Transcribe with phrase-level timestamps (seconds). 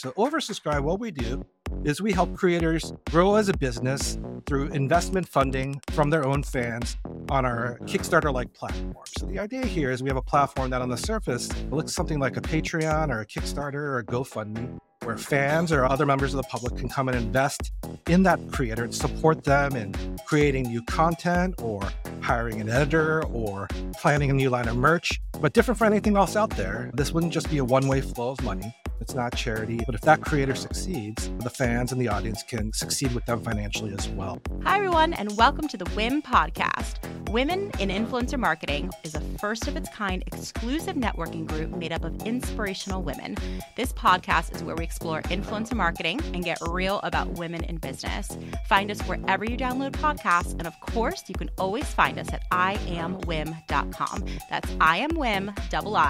[0.00, 1.44] So, Oversubscribe, what we do
[1.84, 6.96] is we help creators grow as a business through investment funding from their own fans
[7.28, 8.94] on our Kickstarter like platform.
[9.18, 12.18] So, the idea here is we have a platform that on the surface looks something
[12.18, 16.38] like a Patreon or a Kickstarter or a GoFundMe, where fans or other members of
[16.38, 17.70] the public can come and invest
[18.08, 19.94] in that creator and support them in
[20.24, 21.86] creating new content or
[22.22, 25.20] hiring an editor or planning a new line of merch.
[25.42, 28.30] But different from anything else out there, this wouldn't just be a one way flow
[28.30, 28.74] of money.
[29.00, 33.14] It's not charity, but if that creator succeeds, the fans and the audience can succeed
[33.14, 34.42] with them financially as well.
[34.64, 36.98] Hi, everyone, and welcome to the WIIM podcast.
[37.30, 42.04] Women in Influencer Marketing is a first of its kind exclusive networking group made up
[42.04, 43.38] of inspirational women.
[43.76, 48.36] This podcast is where we explore influencer marketing and get real about women in business.
[48.68, 52.42] Find us wherever you download podcasts, and of course, you can always find us at
[52.50, 54.24] iamwiim.com.
[54.50, 56.00] That's iamwiim.com.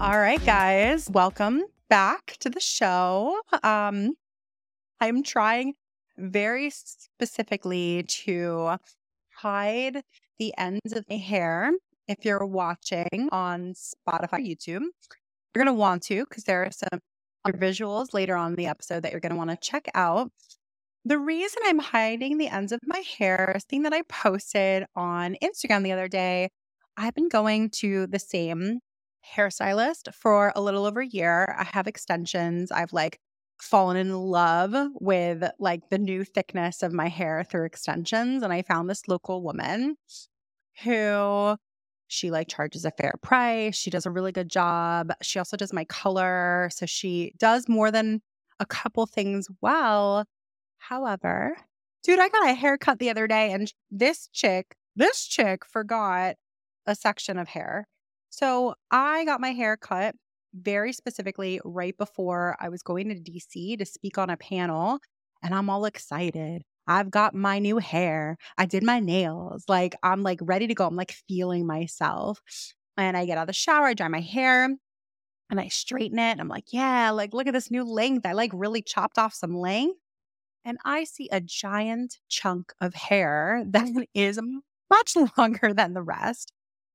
[0.00, 3.42] All right, guys, welcome back to the show.
[3.62, 4.14] Um,
[4.98, 5.74] I'm trying
[6.16, 8.78] very specifically to
[9.34, 10.00] hide
[10.38, 11.72] the ends of my hair.
[12.08, 14.80] If you're watching on Spotify, YouTube,
[15.54, 17.00] you're going to want to because there are some
[17.48, 20.32] visuals later on in the episode that you're going to want to check out.
[21.04, 25.36] The reason I'm hiding the ends of my hair is thing that I posted on
[25.42, 26.48] Instagram the other day.
[26.96, 28.80] I've been going to the same
[29.36, 31.54] hairstylist for a little over a year.
[31.58, 32.70] I have extensions.
[32.70, 33.18] I've like
[33.60, 38.42] fallen in love with like the new thickness of my hair through extensions.
[38.42, 39.96] And I found this local woman
[40.82, 41.56] who
[42.06, 43.76] she like charges a fair price.
[43.76, 45.12] She does a really good job.
[45.22, 46.70] She also does my color.
[46.72, 48.22] So she does more than
[48.60, 50.24] a couple things well.
[50.78, 51.56] However,
[52.02, 56.36] dude, I got a haircut the other day and this chick, this chick forgot
[56.86, 57.86] a section of hair.
[58.38, 60.14] So I got my hair cut
[60.54, 65.00] very specifically right before I was going to DC to speak on a panel.
[65.42, 66.62] And I'm all excited.
[66.86, 68.36] I've got my new hair.
[68.56, 69.64] I did my nails.
[69.68, 70.86] Like, I'm like ready to go.
[70.86, 72.40] I'm like feeling myself.
[72.96, 74.64] And I get out of the shower, I dry my hair
[75.50, 76.40] and I straighten it.
[76.40, 78.26] I'm like, yeah, like, look at this new length.
[78.26, 79.98] I like really chopped off some length.
[80.64, 84.40] And I see a giant chunk of hair that is
[84.90, 86.52] much longer than the rest.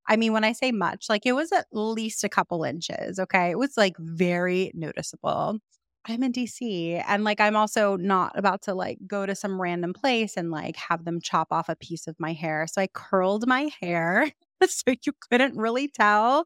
[0.08, 3.20] I mean, when I say much, like it was at least a couple inches.
[3.20, 3.52] Okay.
[3.52, 5.60] It was like very noticeable.
[6.06, 9.94] I'm in DC and like I'm also not about to like go to some random
[9.94, 12.68] place and like have them chop off a piece of my hair.
[12.68, 14.32] So I curled my hair
[14.68, 16.46] so you couldn't really tell.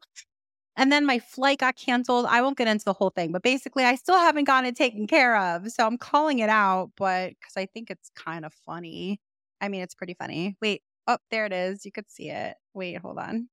[0.76, 2.26] And then my flight got canceled.
[2.28, 5.06] I won't get into the whole thing, but basically, I still haven't gotten it taken
[5.08, 5.70] care of.
[5.72, 9.20] So I'm calling it out, but because I think it's kind of funny.
[9.60, 10.56] I mean, it's pretty funny.
[10.62, 11.84] Wait, Oh, there it is.
[11.86, 12.56] You could see it.
[12.74, 13.48] Wait, hold on.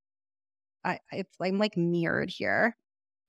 [0.84, 2.76] I it's I'm like mirrored here.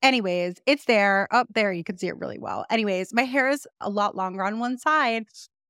[0.03, 1.29] Anyways, it's there.
[1.31, 2.67] Up oh, there, you can see it really well.
[2.71, 5.27] Anyways, my hair is a lot longer on one side.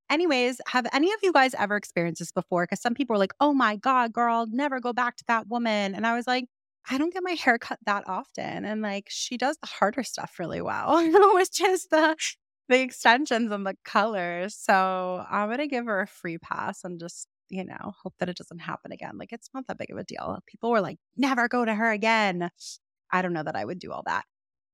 [0.09, 2.63] Anyways, have any of you guys ever experienced this before?
[2.63, 5.95] Because some people are like, oh my God, girl, never go back to that woman.
[5.95, 6.45] And I was like,
[6.89, 8.65] I don't get my hair cut that often.
[8.65, 10.87] And like, she does the harder stuff really well.
[11.33, 12.15] was just the
[12.69, 14.55] the extensions and the colors.
[14.55, 18.37] So I'm gonna give her a free pass and just you know, hope that it
[18.37, 19.17] doesn't happen again.
[19.17, 20.39] Like it's not that big of a deal.
[20.47, 22.49] People were like, never go to her again.
[23.11, 24.25] I don't know that I would do all that.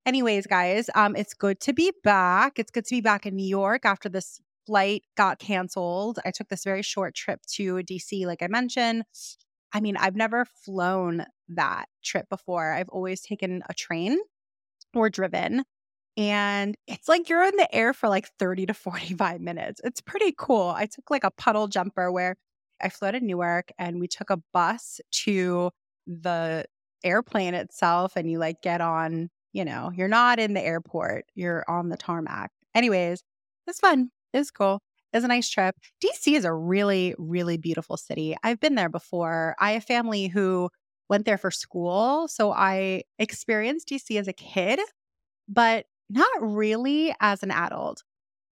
[0.06, 2.60] Anyways, guys, um, it's good to be back.
[2.60, 6.20] It's good to be back in New York after this flight got canceled.
[6.26, 9.04] I took this very short trip to DC, like I mentioned.
[9.74, 12.74] I mean, I've never flown that trip before.
[12.74, 14.20] I've always taken a train
[14.94, 15.64] or driven.
[16.16, 19.82] And it's like you're in the air for like 30 to 45 minutes.
[19.84, 20.74] It's pretty cool.
[20.76, 22.36] I took like a puddle jumper where
[22.84, 25.72] I flew to Newark and we took a bus to
[26.06, 26.66] the
[27.04, 31.64] airplane itself and you like get on, you know, you're not in the airport, you're
[31.68, 32.52] on the tarmac.
[32.76, 33.24] Anyways,
[33.68, 34.10] it's fun.
[34.34, 34.82] It's cool.
[35.14, 35.76] It's a nice trip.
[36.04, 38.36] DC is a really, really beautiful city.
[38.44, 39.56] I've been there before.
[39.60, 40.70] I have family who
[41.10, 42.28] went there for school.
[42.28, 44.80] So I experienced DC as a kid,
[45.48, 48.04] but not really as an adult.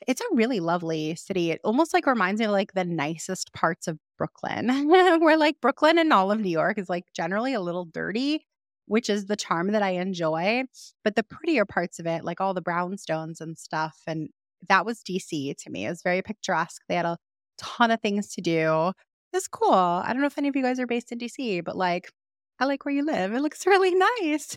[0.06, 1.50] It's a really lovely city.
[1.50, 5.98] It almost like reminds me of like the nicest parts of Brooklyn, where like Brooklyn
[5.98, 8.46] and all of New York is like generally a little dirty,
[8.86, 10.64] which is the charm that I enjoy.
[11.04, 14.28] But the prettier parts of it, like all the brownstones and stuff, and
[14.68, 15.86] that was DC to me.
[15.86, 16.82] It was very picturesque.
[16.88, 17.18] They had a
[17.58, 18.92] ton of things to do.
[19.32, 19.72] It's cool.
[19.72, 22.10] I don't know if any of you guys are based in DC, but like,
[22.58, 23.32] I like where you live.
[23.34, 24.56] It looks really nice.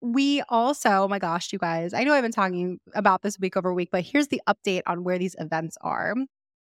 [0.00, 3.56] We also, oh my gosh, you guys, I know I've been talking about this week
[3.56, 6.14] over week, but here's the update on where these events are.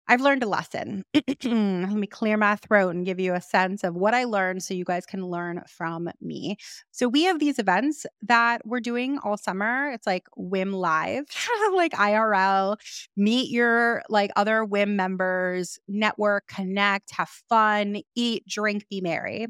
[0.07, 1.05] I've learned a lesson.
[1.15, 4.75] Let me clear my throat and give you a sense of what I learned so
[4.75, 6.59] you guys can learn from me.
[6.91, 9.91] So, we have these events that we're doing all summer.
[9.93, 11.25] It's like WIIM Live,
[11.75, 12.77] like IRL,
[13.17, 19.47] meet your like other WIIM members, network, connect, have fun, eat, drink, be merry.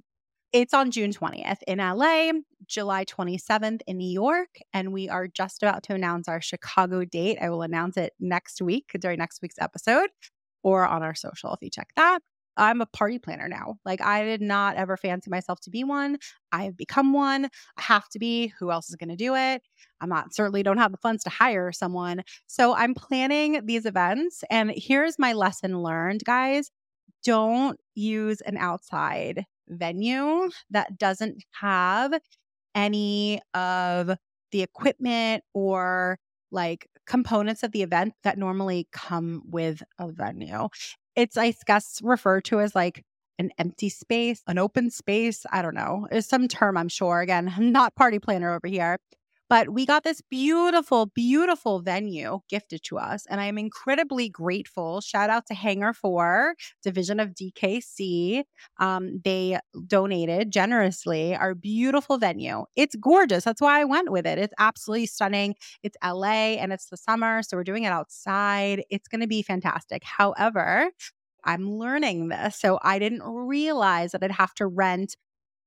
[0.54, 2.30] It's on June 20th in LA,
[2.68, 7.38] July 27th in New York, and we are just about to announce our Chicago date.
[7.40, 10.10] I will announce it next week during next week's episode
[10.62, 12.20] or on our social if you check that.
[12.56, 13.78] I'm a party planner now.
[13.84, 16.18] Like I did not ever fancy myself to be one.
[16.52, 17.46] I have become one.
[17.46, 18.52] I have to be.
[18.60, 19.60] Who else is going to do it?
[20.00, 22.22] I'm not certainly don't have the funds to hire someone.
[22.46, 26.70] So I'm planning these events and here's my lesson learned, guys.
[27.24, 32.14] Don't use an outside venue that doesn't have
[32.74, 34.16] any of
[34.52, 36.18] the equipment or
[36.50, 40.68] like components of the event that normally come with a venue.
[41.16, 43.04] It's, I guess, referred to as like
[43.38, 45.44] an empty space, an open space.
[45.50, 46.06] I don't know.
[46.10, 47.20] It's some term, I'm sure.
[47.20, 48.98] Again, I'm not party planner over here.
[49.48, 53.26] But we got this beautiful, beautiful venue gifted to us.
[53.28, 55.00] And I am incredibly grateful.
[55.00, 58.44] Shout out to Hangar 4, division of DKC.
[58.78, 62.64] Um, they donated generously our beautiful venue.
[62.74, 63.44] It's gorgeous.
[63.44, 64.38] That's why I went with it.
[64.38, 65.54] It's absolutely stunning.
[65.82, 67.42] It's LA and it's the summer.
[67.42, 68.82] So we're doing it outside.
[68.90, 70.02] It's going to be fantastic.
[70.04, 70.90] However,
[71.44, 72.56] I'm learning this.
[72.56, 75.16] So I didn't realize that I'd have to rent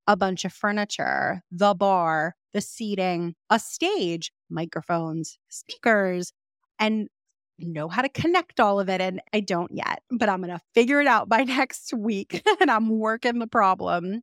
[0.08, 6.32] a bunch of furniture, the bar, the seating, a stage, microphones, speakers,
[6.78, 7.08] and
[7.58, 9.00] know how to connect all of it.
[9.00, 12.42] And I don't yet, but I'm going to figure it out by next week.
[12.60, 14.22] and I'm working the problem.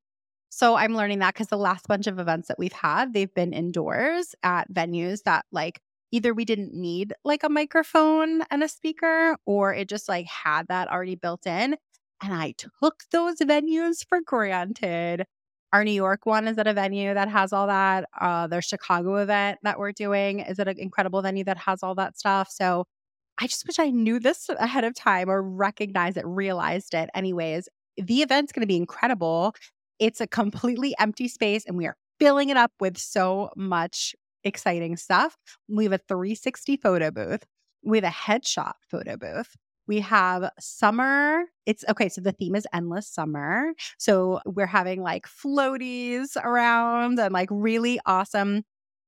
[0.49, 3.51] So I'm learning that because the last bunch of events that we've had, they've been
[3.51, 5.81] indoors at venues that like
[6.11, 10.67] either we didn't need like a microphone and a speaker or it just like had
[10.69, 11.75] that already built in.
[12.23, 15.25] And I took those venues for granted.
[15.75, 18.07] Our New York one is at a venue that has all that.
[18.17, 21.95] Uh, their Chicago event that we're doing is at an incredible venue that has all
[21.95, 22.49] that stuff.
[22.49, 22.85] So
[23.39, 27.09] I just wish I knew this ahead of time or recognized it, realized it.
[27.13, 27.67] Anyways,
[27.97, 29.53] the event's going to be incredible.
[29.99, 34.95] It's a completely empty space and we are filling it up with so much exciting
[34.95, 35.35] stuff.
[35.67, 37.43] We have a 360 photo booth.
[37.83, 39.53] We have a headshot photo booth.
[39.87, 41.43] We have summer.
[41.65, 42.09] It's okay.
[42.09, 43.73] So the theme is endless summer.
[43.97, 48.63] So we're having like floaties around and like really awesome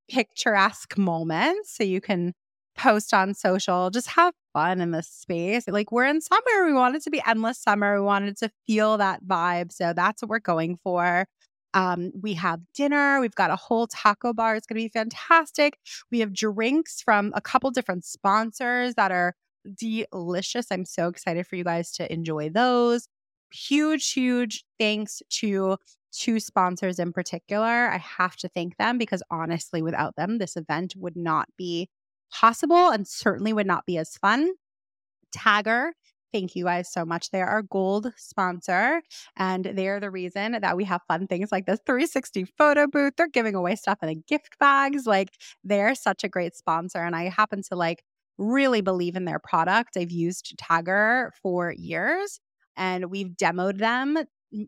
[0.09, 1.75] picturesque moments.
[1.75, 2.33] So you can
[2.77, 5.67] post on social, just have fun in this space.
[5.67, 6.65] Like we're in summer.
[6.65, 7.95] We want it to be endless summer.
[7.99, 9.71] We wanted to feel that vibe.
[9.71, 11.25] So that's what we're going for.
[11.73, 13.19] Um, we have dinner.
[13.19, 14.55] We've got a whole taco bar.
[14.55, 15.77] It's going to be fantastic.
[16.11, 19.33] We have drinks from a couple different sponsors that are
[19.75, 20.67] delicious.
[20.71, 23.07] I'm so excited for you guys to enjoy those.
[23.51, 25.77] Huge, huge thanks to
[26.11, 27.89] two sponsors in particular.
[27.89, 31.89] I have to thank them because honestly, without them, this event would not be
[32.31, 34.51] possible and certainly would not be as fun.
[35.35, 35.91] Tagger
[36.33, 37.31] Thank you guys so much.
[37.31, 39.01] They are our gold sponsor,
[39.37, 43.13] and they are the reason that we have fun things like this 360 photo booth.
[43.17, 45.05] They're giving away stuff in the gift bags.
[45.07, 45.29] Like,
[45.63, 46.99] they're such a great sponsor.
[46.99, 48.03] And I happen to like
[48.37, 49.97] really believe in their product.
[49.97, 52.39] I've used Tagger for years
[52.75, 54.17] and we've demoed them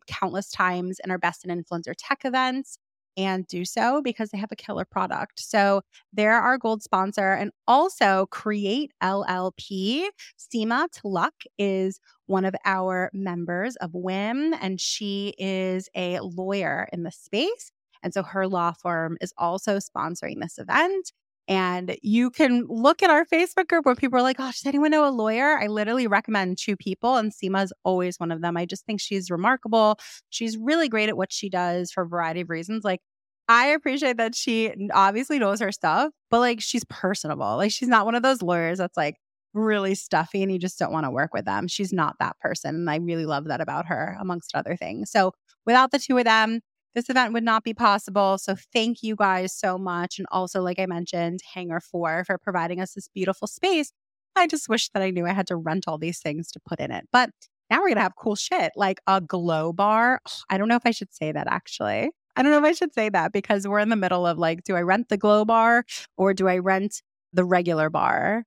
[0.08, 2.78] countless times in our best in influencer tech events
[3.18, 5.40] and do so because they have a killer product.
[5.40, 5.82] So
[6.14, 7.34] they're our gold sponsor.
[7.34, 10.06] And also Create LLP.
[10.38, 17.04] Seema Tuluk is one of our members of WIIM, and she is a lawyer in
[17.04, 17.72] the space.
[18.04, 21.12] And so her law firm is also sponsoring this event.
[21.50, 24.92] And you can look at our Facebook group where people are like, oh, does anyone
[24.92, 25.58] know a lawyer?
[25.58, 28.56] I literally recommend two people, and Seema is always one of them.
[28.56, 29.98] I just think she's remarkable.
[30.30, 32.84] She's really great at what she does for a variety of reasons.
[32.84, 33.02] Like,
[33.48, 37.58] I appreciate that she obviously knows her stuff, but like she's personable.
[37.58, 39.16] Like, she's not one of those lawyers that's like
[39.56, 41.68] really stuffy and you just don't want to work with them.
[41.68, 42.76] She's not that person.
[42.76, 45.10] And I really love that about her, amongst other things.
[45.12, 45.34] So,
[45.66, 46.62] without the two of them,
[46.96, 48.38] this event would not be possible.
[48.38, 50.18] So thank you guys so much.
[50.18, 53.92] And also, like I mentioned, Hangar 4 for providing us this beautiful space.
[54.36, 56.80] I just wish that I knew I had to rent all these things to put
[56.80, 57.06] in it.
[57.12, 57.32] But
[57.70, 60.22] now we're going to have cool shit like a glow bar.
[60.50, 62.12] I don't know if I should say that actually.
[62.36, 64.64] I don't know if I should say that because we're in the middle of like,
[64.64, 65.84] do I rent the glow bar
[66.18, 67.02] or do I rent
[67.34, 68.46] the regular bar?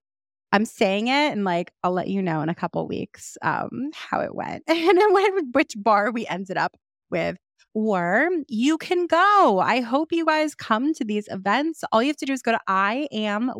[0.50, 4.20] I'm saying it and like I'll let you know in a couple weeks um, how
[4.20, 6.76] it went and which bar we ended up
[7.10, 7.36] with
[7.74, 9.60] or you can go.
[9.62, 11.82] I hope you guys come to these events.
[11.92, 13.50] All you have to do is go to I am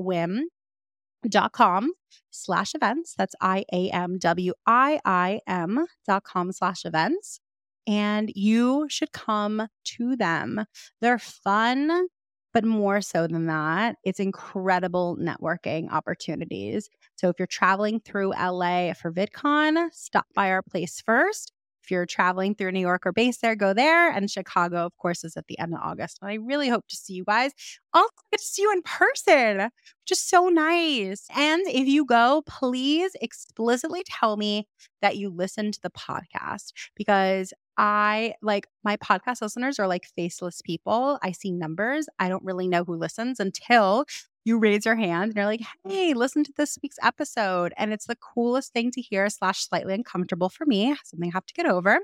[1.28, 1.92] dot com
[2.30, 3.14] slash events.
[3.16, 7.40] That's I A M W I I M dot com slash events.
[7.86, 10.64] And you should come to them.
[11.00, 12.06] They're fun,
[12.52, 16.88] but more so than that, it's incredible networking opportunities.
[17.16, 21.51] So if you're traveling through LA for VidCon, stop by our place first.
[21.82, 24.10] If you're traveling through New York or base there, go there.
[24.10, 26.18] And Chicago, of course, is at the end of August.
[26.22, 27.52] And I really hope to see you guys.
[27.92, 29.70] I'll get to see you in person,
[30.06, 31.26] Just so nice.
[31.36, 34.66] And if you go, please explicitly tell me
[35.00, 40.60] that you listen to the podcast because I like my podcast listeners are like faceless
[40.62, 41.18] people.
[41.22, 42.06] I see numbers.
[42.18, 44.04] I don't really know who listens until
[44.44, 47.72] you raise your hand and you're like, hey, listen to this week's episode.
[47.76, 51.46] And it's the coolest thing to hear, slash slightly uncomfortable for me, something I have
[51.46, 52.00] to get over.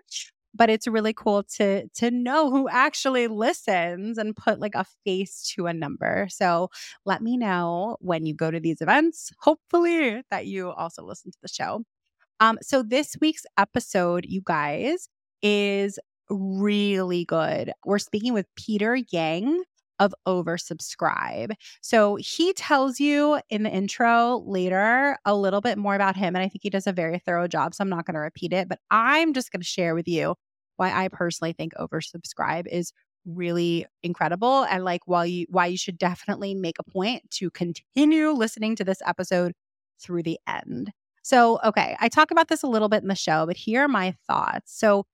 [0.54, 5.52] But it's really cool to to know who actually listens and put like a face
[5.54, 6.26] to a number.
[6.30, 6.70] So
[7.04, 11.38] let me know when you go to these events, hopefully that you also listen to
[11.42, 11.84] the show.
[12.40, 15.08] Um, so this week's episode, you guys,
[15.42, 15.98] is
[16.30, 17.72] really good.
[17.84, 19.62] We're speaking with Peter Yang
[19.98, 21.52] of oversubscribe.
[21.80, 26.36] So he tells you in the intro later a little bit more about him.
[26.36, 27.74] And I think he does a very thorough job.
[27.74, 30.34] So I'm not going to repeat it, but I'm just going to share with you
[30.76, 32.92] why I personally think oversubscribe is
[33.26, 38.30] really incredible and like why you why you should definitely make a point to continue
[38.30, 39.52] listening to this episode
[40.00, 40.92] through the end.
[41.22, 43.88] So, okay, I talk about this a little bit in the show, but here are
[43.88, 44.72] my thoughts.
[44.78, 45.04] So,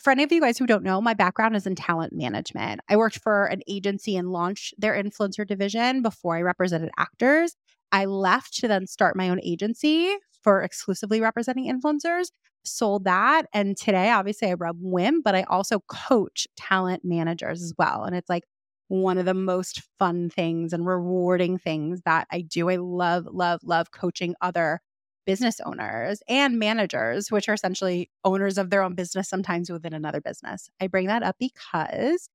[0.00, 2.80] for any of you guys who don't know, my background is in talent management.
[2.88, 7.56] I worked for an agency and launched their influencer division before I represented actors.
[7.92, 12.28] I left to then start my own agency for exclusively representing influencers,
[12.64, 13.46] sold that.
[13.52, 18.04] And today, obviously, I rub WIIM, but I also coach talent managers as well.
[18.04, 18.44] And it's like
[18.88, 22.70] one of the most fun things and rewarding things that I do.
[22.70, 24.80] I love, love, love coaching other
[25.26, 30.20] business owners and managers, which are essentially owners of their own business, sometimes within another
[30.20, 30.68] business.
[30.80, 32.28] I bring that up because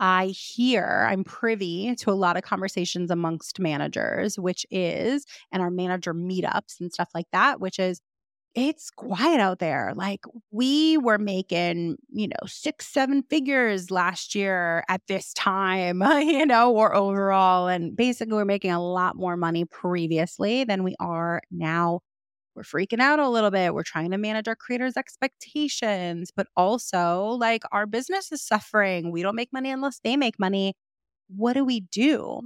[0.00, 5.70] I hear, I'm privy to a lot of conversations amongst managers, which is, and our
[5.70, 8.00] manager meetups and stuff like that, which is,
[8.54, 9.92] it's quiet out there.
[9.94, 16.44] Like we were making, you know, six, seven figures last year at this time, you
[16.46, 17.68] know, or overall.
[17.68, 22.00] And basically, we're making a lot more money previously than we are now
[22.54, 23.74] we're freaking out a little bit.
[23.74, 29.10] We're trying to manage our creators' expectations, but also like our business is suffering.
[29.10, 30.74] We don't make money unless they make money.
[31.28, 32.42] What do we do?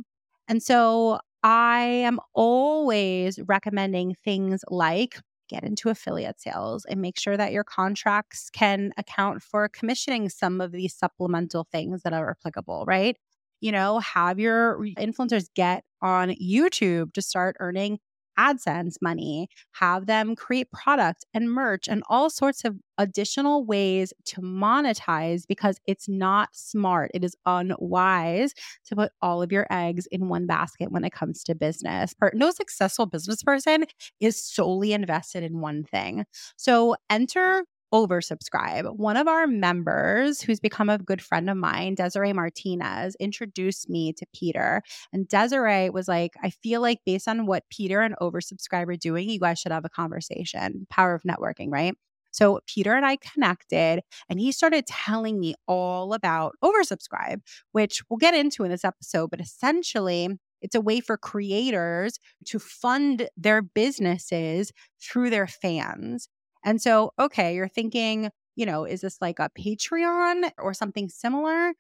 [0.49, 7.37] And so I am always recommending things like get into affiliate sales and make sure
[7.37, 12.85] that your contracts can account for commissioning some of these supplemental things that are applicable,
[12.87, 13.17] right?
[13.61, 17.99] You know, have your influencers get on YouTube to start earning
[18.39, 24.41] AdSense money, have them create product and merch and all sorts of additional ways to
[24.41, 27.11] monetize because it's not smart.
[27.15, 28.55] It is unwise
[28.87, 32.15] to put all of your eggs in one basket when it comes to business.
[32.35, 33.85] No successful business person
[34.21, 36.25] is solely invested in one thing.
[36.57, 38.97] So enter oversubscribe.
[38.97, 44.13] One of our members, who's become a good friend of mine, Desiree Martinez, introduced me
[44.15, 44.83] to Peter.
[45.13, 49.29] And Desiree was like, I feel like based on what Peter and oversubscribe are doing,
[49.29, 50.87] you guys should have a conversation.
[50.91, 51.95] Power of networking, right?
[52.37, 57.41] So Peter and I connected and he started telling me all about oversubscribe,
[57.73, 60.29] which we'll get into in this episode, but essentially
[60.61, 66.29] it's a way for creators to fund their businesses through their fans.
[66.67, 71.75] And so, okay, you're thinking, you know, is this like a Patreon or something similar?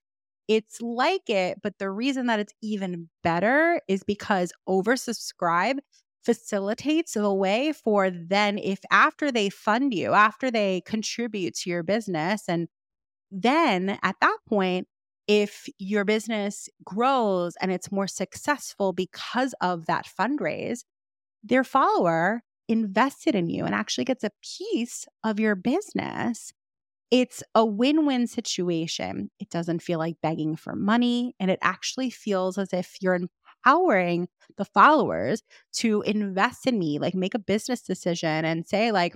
[0.48, 5.78] It's like it, but the reason that it's even better is because oversubscribe
[6.24, 11.84] facilitates the way for then if after they fund you, after they contribute to your
[11.84, 12.68] business and
[13.30, 14.88] then at that point
[15.28, 20.84] if your business grows and it's more successful because of that fundraise,
[21.44, 26.52] their follower invested in you and actually gets a piece of your business,
[27.10, 29.30] it's a win win situation.
[29.40, 33.18] It doesn't feel like begging for money, and it actually feels as if you're
[33.64, 35.42] empowering the followers
[35.74, 39.14] to invest in me, like make a business decision and say, like,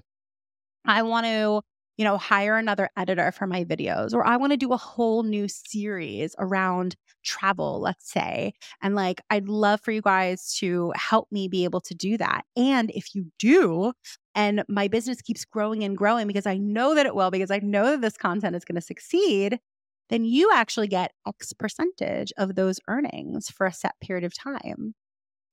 [0.86, 1.62] I want to
[2.00, 5.22] you know, hire another editor for my videos, or I want to do a whole
[5.22, 8.54] new series around travel, let's say.
[8.80, 12.46] And like, I'd love for you guys to help me be able to do that.
[12.56, 13.92] And if you do,
[14.34, 17.58] and my business keeps growing and growing because I know that it will, because I
[17.58, 19.58] know that this content is going to succeed,
[20.08, 24.94] then you actually get X percentage of those earnings for a set period of time.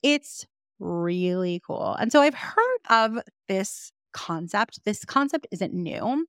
[0.02, 0.46] It's
[0.80, 1.98] really cool.
[2.00, 4.80] And so I've heard of this concept.
[4.84, 6.26] This concept isn't new,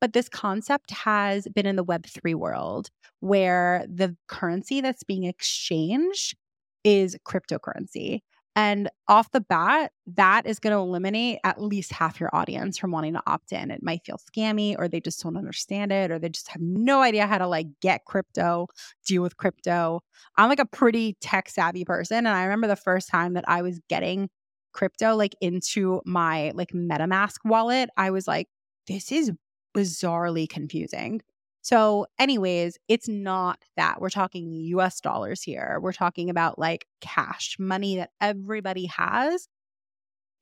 [0.00, 6.36] but this concept has been in the Web3 world where the currency that's being exchanged
[6.84, 8.20] is cryptocurrency.
[8.54, 12.90] And off the bat, that is going to eliminate at least half your audience from
[12.90, 13.70] wanting to opt in.
[13.70, 17.00] It might feel scammy, or they just don't understand it, or they just have no
[17.00, 18.66] idea how to like get crypto,
[19.06, 20.00] deal with crypto.
[20.36, 22.18] I'm like a pretty tech savvy person.
[22.18, 24.28] And I remember the first time that I was getting
[24.72, 28.48] crypto like into my like MetaMask wallet, I was like,
[28.86, 29.32] this is
[29.76, 31.22] bizarrely confusing.
[31.62, 34.00] So, anyways, it's not that.
[34.00, 35.78] We're talking US dollars here.
[35.80, 39.48] We're talking about like cash, money that everybody has.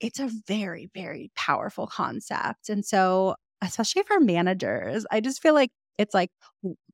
[0.01, 2.71] It's a very, very powerful concept.
[2.71, 6.31] And so, especially for managers, I just feel like it's like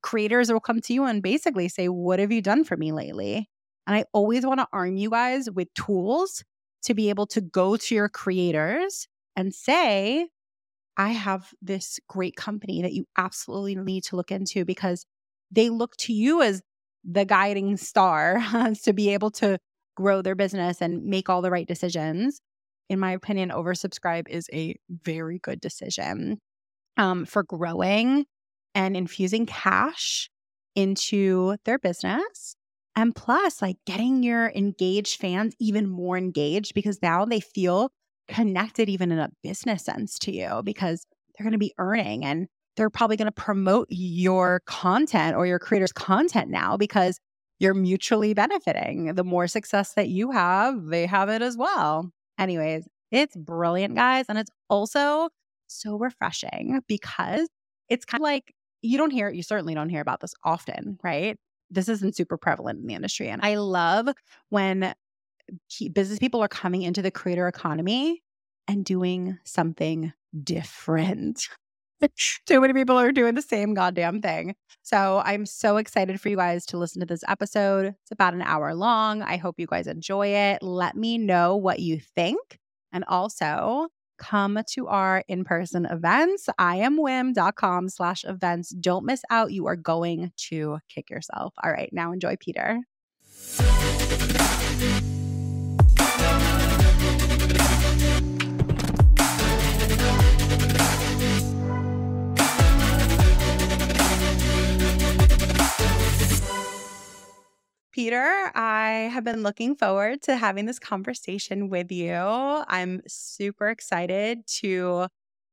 [0.03, 3.49] creators will come to you and basically say, What have you done for me lately?
[3.87, 6.43] And I always want to arm you guys with tools
[6.85, 10.29] to be able to go to your creators and say,
[10.97, 15.05] I have this great company that you absolutely need to look into because
[15.51, 16.63] they look to you as
[17.05, 18.43] the guiding star
[18.83, 19.59] to be able to
[19.97, 22.41] grow their business and make all the right decisions.
[22.89, 26.39] In my opinion, oversubscribe is a very good decision
[26.97, 28.27] um, for growing
[28.75, 30.31] and infusing cash
[30.75, 32.57] into their business.
[32.97, 37.91] And plus, like getting your engaged fans even more engaged because now they feel
[38.27, 42.49] connected even in a business sense to you because they're going to be earning and
[42.77, 47.21] they're probably going to promote your content or your creator's content now because
[47.59, 49.15] you're mutually benefiting.
[49.15, 52.11] The more success that you have, they have it as well.
[52.39, 54.27] Anyways, it's brilliant, guys.
[54.29, 55.29] And it's also
[55.69, 57.49] so refreshing because
[57.89, 61.37] it's kind of like you don't hear, you certainly don't hear about this often, right?
[61.71, 63.29] This isn't super prevalent in the industry.
[63.29, 64.09] And I love
[64.51, 64.95] when
[65.93, 68.23] business people are coming into the creator economy
[68.69, 71.49] and doing something different.
[72.47, 74.55] Too many people are doing the same goddamn thing.
[74.83, 77.87] So I'm so excited for you guys to listen to this episode.
[77.87, 79.23] It's about an hour long.
[79.23, 80.63] I hope you guys enjoy it.
[80.63, 82.59] Let me know what you think.
[82.93, 86.49] And also come to our in-person events.
[86.59, 88.71] iamwiim.com slash events.
[88.71, 89.53] Don't miss out.
[89.53, 91.55] You are going to kick yourself.
[91.63, 91.91] All right.
[91.93, 92.81] Now enjoy Peter.
[107.97, 112.13] Peter, I have been looking forward to having this conversation with you.
[112.13, 115.07] I'm super excited to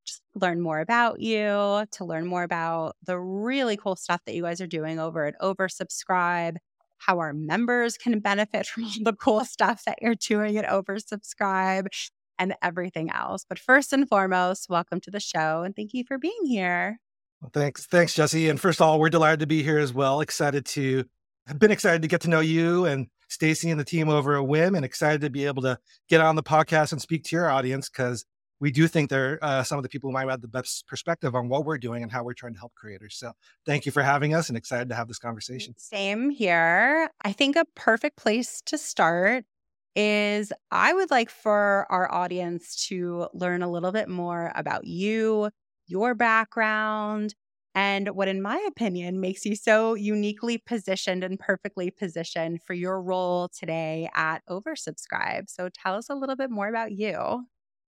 [0.05, 4.43] just learn more about you, to learn more about the really cool stuff that you
[4.43, 6.57] guys are doing over at Oversubscribe,
[6.97, 11.87] how our members can benefit from all the cool stuff that you're doing at Oversubscribe,
[12.37, 13.45] and everything else.
[13.47, 16.99] But first and foremost, welcome to the show and thank you for being here.
[17.41, 17.85] Well, thanks.
[17.85, 18.49] Thanks, Jessy.
[18.49, 20.19] And first of all, we're delighted to be here as well.
[20.19, 21.05] Excited to
[21.47, 24.47] I've been excited to get to know you and Stacy and the team over at
[24.47, 25.77] WIIM and excited to be able to
[26.09, 28.25] get on the podcast and speak to your audience because
[28.59, 31.35] we do think they're uh, some of the people who might have the best perspective
[31.35, 33.17] on what we're doing and how we're trying to help creators.
[33.17, 33.33] So
[33.65, 35.73] thank you for having us and excited to have this conversation.
[35.77, 37.09] Same here.
[37.23, 39.43] I think a perfect place to start
[39.95, 45.49] is I would like for our audience to learn a little bit more about you,
[45.87, 47.35] your background,
[47.75, 53.01] and what, in my opinion, makes you so uniquely positioned and perfectly positioned for your
[53.01, 55.49] role today at Oversubscribe.
[55.49, 57.45] So tell us a little bit more about you.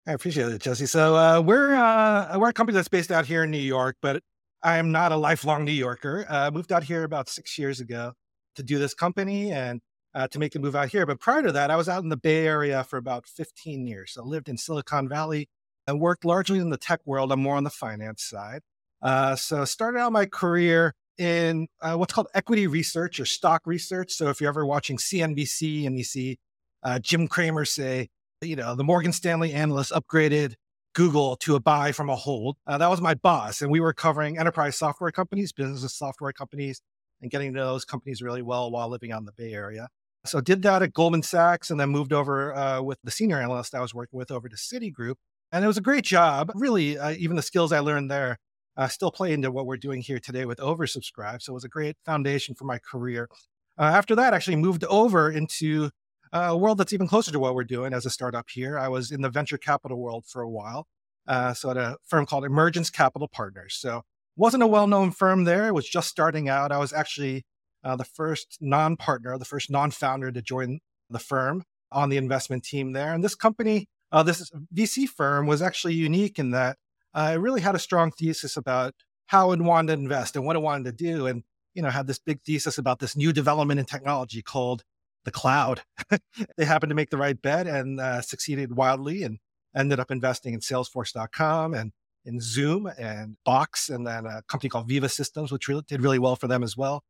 [0.07, 0.87] I appreciate it, Jessy.
[0.87, 4.23] So uh, we're uh, we're a company that's based out here in New York, but
[4.62, 6.27] I am not a lifelong New Yorker.
[6.29, 8.12] Uh, I moved out here about six years ago
[8.57, 9.81] to do this company and
[10.14, 11.05] uh, to make the move out here.
[11.07, 14.12] But prior to that, I was out in the Bay Area for about 15 years.
[14.12, 15.49] So I lived in Silicon Valley
[15.87, 17.33] and worked largely in the tech world.
[17.33, 18.61] I'm more on the finance side.
[19.02, 24.12] Uh, so started out my career in uh, what's called equity research or stock research.
[24.12, 26.38] So if you're ever watching CNBC and you see
[26.83, 28.09] uh, Jim Cramer say,
[28.40, 30.54] you know, the Morgan Stanley analyst upgraded
[30.94, 33.62] Google to a buy from a hold, uh, that was my boss.
[33.62, 36.80] And we were covering enterprise software companies, business software companies,
[37.22, 39.88] and getting to know those companies really well while living on the Bay Area.
[40.26, 43.74] So did that at Goldman Sachs and then moved over uh, with the senior analyst
[43.74, 45.16] I was working with over to Citigroup.
[45.52, 46.50] And it was a great job.
[46.54, 48.38] Really, uh, even the skills I learned there
[48.76, 51.42] uh, still play into what we're doing here today with Oversubscribe.
[51.42, 53.28] So it was a great foundation for my career.
[53.78, 55.90] Uh, after that, actually moved over into
[56.32, 58.78] uh, a world that's even closer to what we're doing as a startup here.
[58.78, 60.87] I was in the venture capital world for a while.
[61.26, 63.74] Uh, so at a firm called Emergence Capital Partners.
[63.74, 64.02] So
[64.37, 65.66] wasn't a well-known firm there.
[65.68, 66.72] It was just starting out.
[66.72, 67.44] I was actually
[67.82, 71.64] uh, the first non-partner, the first non-founder to join the firm.
[71.92, 73.14] on the investment team there.
[73.14, 76.76] And this company, uh, this VC firm, was actually unique in that
[77.16, 78.94] it really had a strong thesis about
[79.27, 81.27] how it wanted to invest and what it wanted to do.
[81.27, 81.42] And,
[81.74, 84.85] you know, had this big thesis about this new development in technology called
[85.24, 85.83] the cloud.
[86.57, 89.38] they happened to make the right bet and uh, succeeded wildly and
[89.74, 91.92] ended up investing in Salesforce.com and
[92.24, 96.18] in Zoom and Box, and then a company called Veeva Systems, which really, did really
[96.18, 97.03] well for them as well.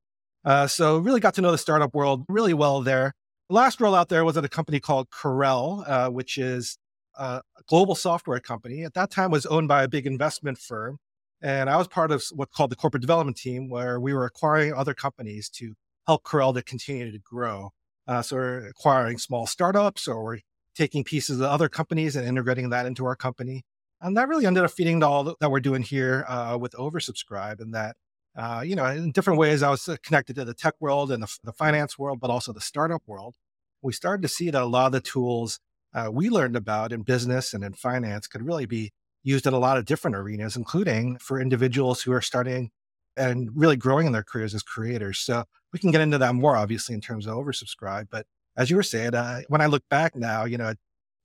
[0.45, 3.13] Uh, so really got to know the startup world really well there.
[3.49, 6.79] Last role out there was at a company called Corel, uh, which is
[7.17, 8.85] a global software company.
[8.85, 10.99] At that time, was owned by a big investment firm,
[11.43, 14.73] and I was part of what's called the corporate development team, where we were acquiring
[14.73, 15.75] other companies to
[16.07, 17.71] help Corel to continue to grow.
[18.07, 20.39] Uh, so we're acquiring small startups or we're
[20.75, 23.63] taking pieces of other companies and integrating that into our company.
[24.01, 27.75] And that really ended up feeding all that we're doing here uh, with Oversubscribe and
[27.75, 27.97] that,
[28.37, 31.23] uh, you know, in different ways, I was uh, connected to the tech world and
[31.23, 33.37] the, the, finance world, but also the startup world.
[33.81, 35.61] We started to see that a lot of the tools
[35.95, 39.59] uh, we learned about in business and in finance could really be used in a
[39.59, 42.71] lot of different arenas, including for individuals who are starting
[43.17, 45.19] and really growing in their careers as creators.
[45.19, 48.09] So we can get into that more, obviously, in terms of oversubscribe.
[48.11, 48.27] But
[48.57, 50.75] as you were saying, uh, when I look back now, you know,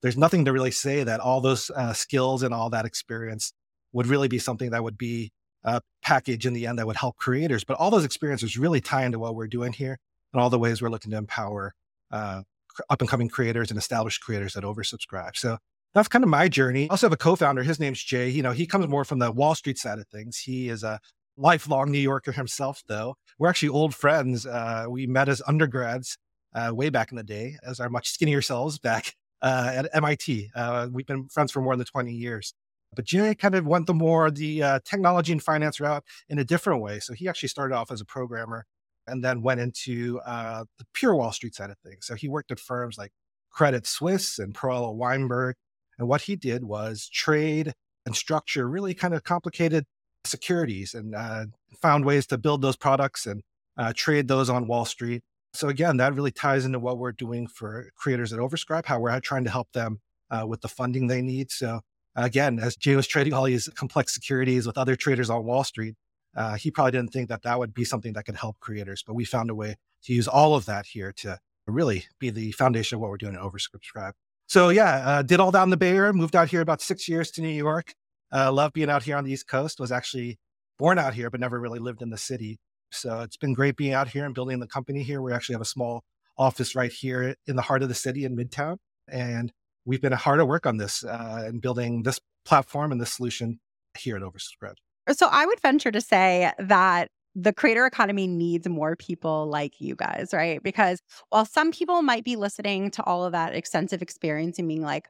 [0.02, 3.54] there's nothing to really say that all those uh, skills and all that experience
[3.92, 5.32] would really be something that would be
[5.64, 7.64] a package in the end that would help creators.
[7.64, 9.98] But all those experiences really tie into what we're doing here
[10.32, 11.74] and all the ways we're looking to empower
[12.12, 12.44] uh,
[12.90, 15.36] up and coming creators and established creators that oversubscribe.
[15.36, 15.58] So
[15.94, 16.86] that's kind of my journey.
[16.86, 17.64] I also have a co-founder.
[17.64, 18.32] His name's Jae.
[18.32, 20.38] You know, he comes more from the Wall Street side of things.
[20.38, 21.00] He is a
[21.38, 23.16] lifelong New Yorker himself, though.
[23.40, 24.46] We're actually old friends.
[24.46, 26.18] Uh, we met as undergrads
[26.54, 30.52] uh, way back in the day, as our much skinnier selves back uh, at MIT.
[30.54, 32.54] Uh, we've been friends for more than 20 years.
[32.96, 36.44] But Jae kind of went the more the uh, technology and finance route in a
[36.44, 37.00] different way.
[37.00, 38.66] So he actually started off as a programmer
[39.10, 42.06] and then went into uh, the pure Wall Street side of things.
[42.06, 43.12] So he worked at firms like
[43.52, 45.56] Credit Suisse and Perella Weinberg.
[45.98, 47.74] And what he did was trade
[48.06, 49.86] and structure really kind of complicated
[50.26, 51.46] securities and uh,
[51.82, 53.42] found ways to build those products and
[53.78, 55.22] uh, trade those on Wall Street.
[55.54, 59.20] So again, that really ties into what we're doing for creators at Overscribe, how we're
[59.20, 61.52] trying to help them uh, with the funding they need.
[61.52, 61.82] So
[62.16, 65.96] again, as Jae was trading all these complex securities with other traders on Wall Street,
[66.36, 69.14] uh, he probably didn't think that that would be something that could help creators, but
[69.14, 72.96] we found a way to use all of that here to really be the foundation
[72.96, 74.14] of what we're doing at Oversubscribe.
[74.48, 77.08] So yeah, uh, did all that in the Bay Area, moved out here about six
[77.08, 77.94] years to New York,
[78.34, 79.80] uh, love being out here on the East Coast.
[79.80, 80.40] Was actually
[80.78, 82.60] born out here, but never really lived in the city.
[82.92, 85.22] So it's been great being out here and building the company here.
[85.22, 86.04] We actually have a small
[86.38, 89.52] office right here in the heart of the city in Midtown, and
[89.86, 93.60] we've been hard at work on this uh, and building this platform and this solution
[93.98, 94.76] here at Oversubscribe.
[95.12, 99.96] So I would venture to say that the creator economy needs more people like you
[99.96, 100.62] guys, right?
[100.62, 104.82] Because while some people might be listening to all of that extensive experience and being
[104.82, 105.08] like,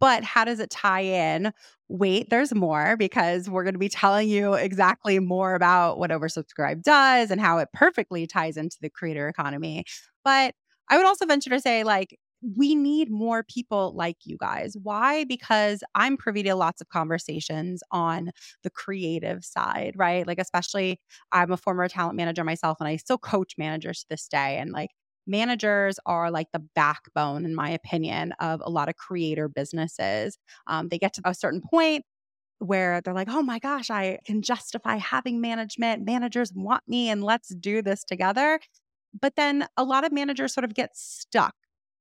[0.00, 1.52] but how does it tie in?
[1.88, 6.82] Wait, there's more because we're going to be telling you exactly more about what Oversubscribe
[6.82, 9.84] does and how it perfectly ties into the creator economy.
[10.24, 10.54] But
[10.88, 14.76] I would also venture to say, like, we need more people like you guys.
[14.82, 15.24] Why?
[15.24, 18.30] Because I'm privy to lots of conversations on
[18.62, 20.26] the creative side, right?
[20.26, 21.00] Like, especially
[21.32, 24.58] I'm a former talent manager myself and I still coach managers to this day.
[24.58, 24.90] And like,
[25.26, 30.38] managers are like the backbone, in my opinion, of a lot of creator businesses.
[30.66, 32.04] Um, they get to a certain point
[32.60, 36.04] where they're like, oh my gosh, I can justify having management.
[36.04, 38.58] Managers want me and let's do this together.
[39.20, 41.54] But then a lot of managers sort of get stuck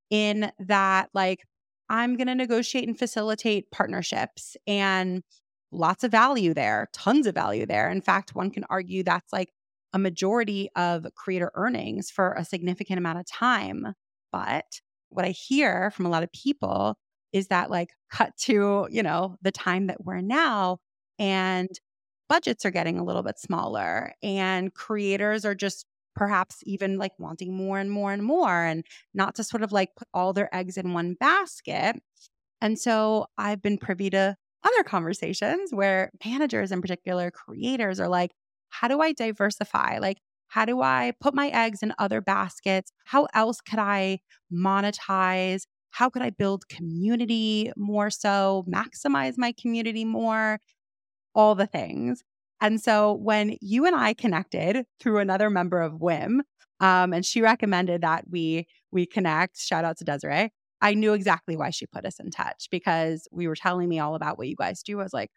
[0.09, 1.45] in that, like,
[1.89, 5.23] I'm going to negotiate and facilitate partnerships and
[5.71, 7.89] lots of value there, tons of value there.
[7.89, 9.49] In fact, one can argue that's like
[9.93, 13.93] a majority of creator earnings for a significant amount of time.
[14.31, 16.95] But what I hear from a lot of people
[17.33, 20.79] is that, like, cut to, you know, the time that we're now
[21.19, 21.69] and
[22.29, 25.85] budgets are getting a little bit smaller and creators are just
[26.17, 29.95] perhaps even like wanting more and more and more and not to sort of like
[29.95, 31.95] put all their eggs in one basket.
[32.61, 38.31] And so I've been privy to other conversations where managers in particular, creators are like,
[38.69, 39.99] how do I diversify?
[39.99, 40.17] Like,
[40.49, 42.91] how do I put my eggs in other baskets?
[43.05, 44.19] How else could I
[44.51, 45.63] monetize?
[45.91, 50.59] How could I build community more so, maximize my community more?
[51.35, 52.23] All the things.
[52.61, 56.41] And so when you and I connected through another member of WIIM,
[56.79, 59.59] um, and she recommended that we we connect.
[59.59, 60.51] Shout out to Desiree.
[60.81, 64.15] I knew exactly why she put us in touch because we were telling me all
[64.15, 64.99] about what you guys do.
[64.99, 65.31] I was like,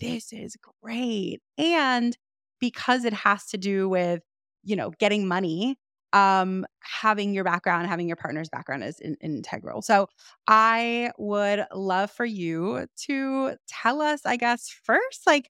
[0.00, 1.40] this is great.
[1.56, 2.16] And
[2.60, 4.20] because it has to do with,
[4.64, 5.78] you know, getting money
[6.12, 9.82] um, having your background, having your partner's background is in, integral.
[9.82, 10.08] So
[10.46, 15.48] I would love for you to tell us, I guess, first, like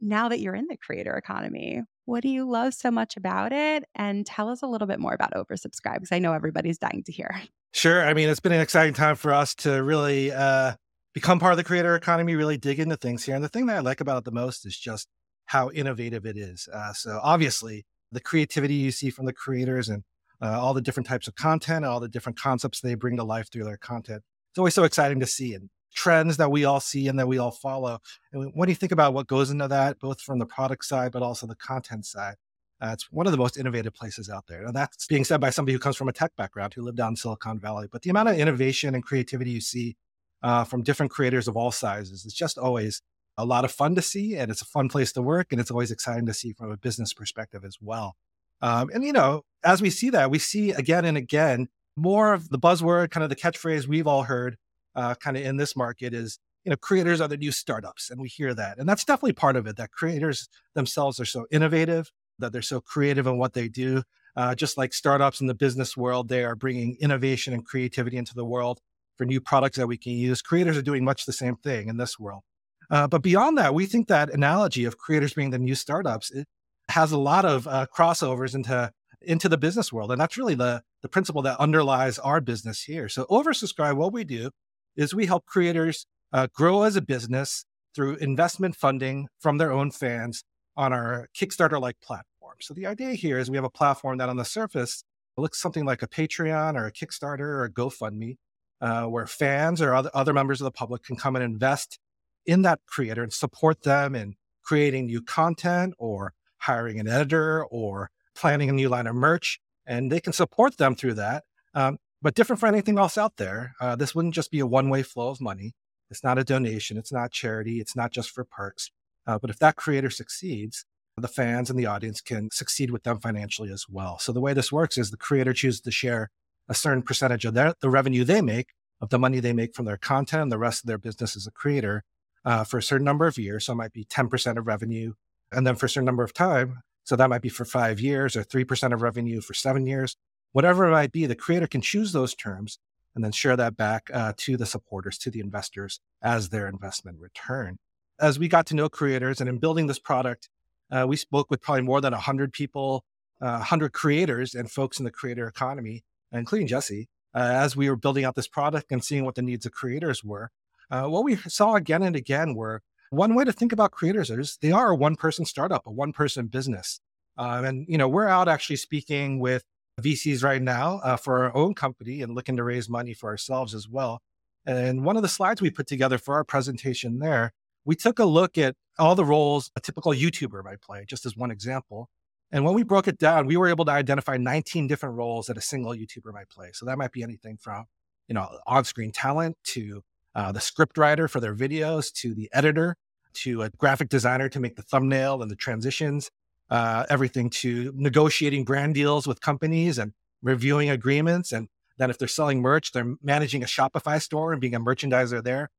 [0.00, 3.84] now that you're in the creator economy, what do you love so much about it?
[3.94, 7.12] And tell us a little bit more about Oversubscribe because I know everybody's dying to
[7.12, 7.40] hear.
[7.74, 8.02] Sure.
[8.02, 10.72] I mean, it's been an exciting time for us to really uh,
[11.12, 13.34] become part of the creator economy, really dig into things here.
[13.34, 15.06] And the thing that I like about it the most is just
[15.44, 16.66] how innovative it is.
[16.72, 20.02] Uh, so obviously, the creativity you see from the creators and
[20.40, 23.52] uh, all the different types of content, all the different concepts they bring to life
[23.52, 24.22] through their content.
[24.50, 27.38] It's always so exciting to see and trends that we all see and that we
[27.38, 28.00] all follow.
[28.32, 31.22] And when you think about what goes into that, both from the product side, but
[31.22, 32.36] also the content side,
[32.80, 34.64] uh, it's one of the most innovative places out there.
[34.64, 37.12] And that's being said by somebody who comes from a tech background, who lived down
[37.12, 37.88] in Silicon Valley.
[37.90, 39.96] But the amount of innovation and creativity you see
[40.42, 43.02] uh, from different creators of all sizes is just always
[43.36, 44.36] a lot of fun to see.
[44.36, 45.48] And it's a fun place to work.
[45.50, 48.14] And it's always exciting to see from a business perspective as well.
[48.60, 52.48] Um, and, you know, as we see that, we see again and again more of
[52.48, 54.56] the buzzword, kind of the catchphrase we've all heard
[54.98, 58.20] uh, kind of in this market is you know creators are the new startups and
[58.20, 62.10] we hear that and that's definitely part of it that creators themselves are so innovative
[62.40, 64.02] that they're so creative in what they do
[64.36, 68.34] uh, just like startups in the business world they are bringing innovation and creativity into
[68.34, 68.80] the world
[69.16, 70.40] for new products that we can use.
[70.40, 72.42] Creators are doing much the same thing in this world.
[72.90, 76.46] Uh, but beyond that we think that analogy of creators being the new startups it
[76.88, 80.82] has a lot of uh, crossovers into into the business world and that's really the
[81.02, 83.08] the principle that underlies our business here.
[83.08, 84.50] So oversubscribe what we do
[84.98, 89.90] is we help creators uh, grow as a business through investment funding from their own
[89.90, 90.44] fans
[90.76, 92.56] on our Kickstarter like platform.
[92.60, 95.04] So the idea here is we have a platform that on the surface
[95.36, 98.36] looks something like a Patreon or a Kickstarter or a GoFundMe,
[98.80, 101.98] uh, where fans or other, other members of the public can come and invest
[102.44, 108.10] in that creator and support them in creating new content or hiring an editor or
[108.34, 109.60] planning a new line of merch.
[109.86, 111.44] And they can support them through that.
[111.74, 113.74] Um, but different from anything else out there.
[113.80, 115.74] Uh, this wouldn't just be a one way flow of money.
[116.10, 116.96] It's not a donation.
[116.96, 117.80] It's not charity.
[117.80, 118.90] It's not just for perks.
[119.26, 120.84] Uh, but if that creator succeeds,
[121.16, 124.18] the fans and the audience can succeed with them financially as well.
[124.18, 126.30] So the way this works is the creator chooses to share
[126.68, 128.68] a certain percentage of their, the revenue they make,
[129.00, 131.46] of the money they make from their content and the rest of their business as
[131.46, 132.04] a creator
[132.44, 133.66] uh, for a certain number of years.
[133.66, 135.14] So it might be 10% of revenue.
[135.52, 138.36] And then for a certain number of time, so that might be for five years
[138.36, 140.16] or 3% of revenue for seven years
[140.52, 142.78] whatever it might be, the creator can choose those terms
[143.14, 147.18] and then share that back uh, to the supporters, to the investors as their investment
[147.18, 147.78] return.
[148.20, 150.48] As we got to know creators and in building this product,
[150.90, 153.04] uh, we spoke with probably more than 100 people,
[153.40, 157.96] uh, 100 creators and folks in the creator economy, including Jessy, uh, as we were
[157.96, 160.50] building out this product and seeing what the needs of creators were.
[160.90, 164.58] Uh, what we saw again and again were one way to think about creators is
[164.60, 167.00] they are a one person startup, a one person business.
[167.36, 169.64] Um, and, you know, we're out actually speaking with
[170.00, 173.74] VCs right now uh, for our own company and looking to raise money for ourselves
[173.74, 174.20] as well.
[174.66, 177.52] And one of the slides we put together for our presentation there,
[177.84, 181.36] we took a look at all the roles a typical YouTuber might play, just as
[181.36, 182.08] one example.
[182.50, 185.56] And when we broke it down, we were able to identify 19 different roles that
[185.56, 186.70] a single YouTuber might play.
[186.72, 187.84] So that might be anything from,
[188.26, 190.02] you know, on-screen talent to
[190.34, 192.96] uh, the script writer for their videos, to the editor,
[193.34, 196.30] to a graphic designer to make the thumbnail and the transitions,
[196.70, 201.52] uh, everything to negotiating brand deals with companies and reviewing agreements.
[201.52, 205.42] And then if they're selling merch, they're managing a Shopify store and being a merchandiser
[205.42, 205.70] there.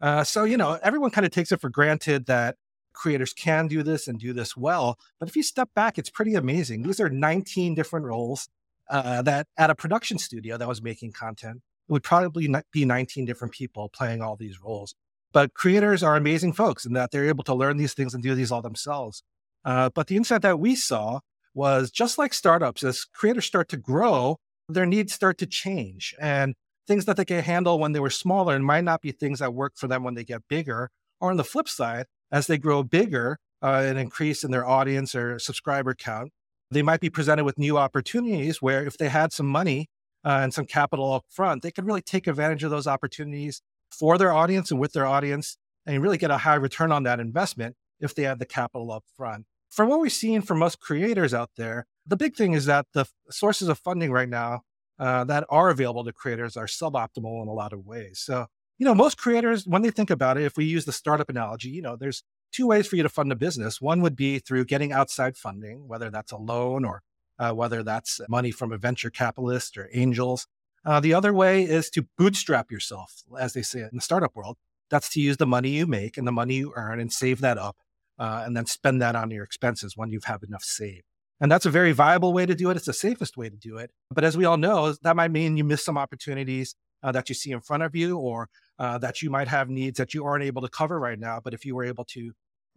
[0.00, 2.56] Uh, so, you know, everyone kind of takes it for granted that
[2.92, 4.98] creators can do this and do this well.
[5.18, 6.82] But if you step back, it's pretty amazing.
[6.82, 8.48] These are 19 different roles
[8.90, 13.24] uh, that at a production studio that was making content, it would probably be 19
[13.24, 14.94] different people playing all these roles.
[15.32, 18.34] But creators are amazing folks in that they're able to learn these things and do
[18.34, 19.22] these all themselves.
[19.64, 21.20] Uh, but the insight that we saw
[21.54, 24.36] was just like startups, as creators start to grow,
[24.68, 26.14] their needs start to change.
[26.20, 26.54] And
[26.86, 29.54] things that they can handle when they were smaller and might not be things that
[29.54, 30.90] work for them when they get bigger.
[31.20, 35.14] Or on the flip side, as they grow bigger uh, and increase in their audience
[35.14, 36.32] or subscriber count,
[36.70, 39.88] they might be presented with new opportunities where if they had some money
[40.24, 44.18] uh, and some capital up front, they could really take advantage of those opportunities for
[44.18, 47.76] their audience and with their audience and really get a high return on that investment
[48.00, 51.50] if they had the capital up front from what we've seen from most creators out
[51.56, 54.60] there, the big thing is that the sources of funding right now
[55.00, 58.20] uh, that are available to creators are suboptimal in a lot of ways.
[58.20, 58.46] So,
[58.78, 61.70] you know, most creators, when they think about it, if we use the startup analogy,
[61.70, 63.80] you know, there's two ways for you to fund a business.
[63.80, 67.02] One would be through getting outside funding, whether that's a loan or
[67.40, 70.46] uh, whether that's money from a venture capitalist or angels.
[70.84, 74.56] Uh, the other way is to bootstrap yourself, as they say in the startup world.
[74.90, 77.58] That's to use the money you make and the money you earn and save that
[77.58, 77.76] up
[78.18, 81.04] uh, and then spend that on your expenses when you have enough saved.
[81.40, 82.76] And that's a very viable way to do it.
[82.76, 83.90] It's the safest way to do it.
[84.10, 87.34] But as we all know, that might mean you miss some opportunities uh, that you
[87.34, 88.48] see in front of you or
[88.78, 91.40] uh, that you might have needs that you aren't able to cover right now.
[91.42, 92.32] But if you were able to,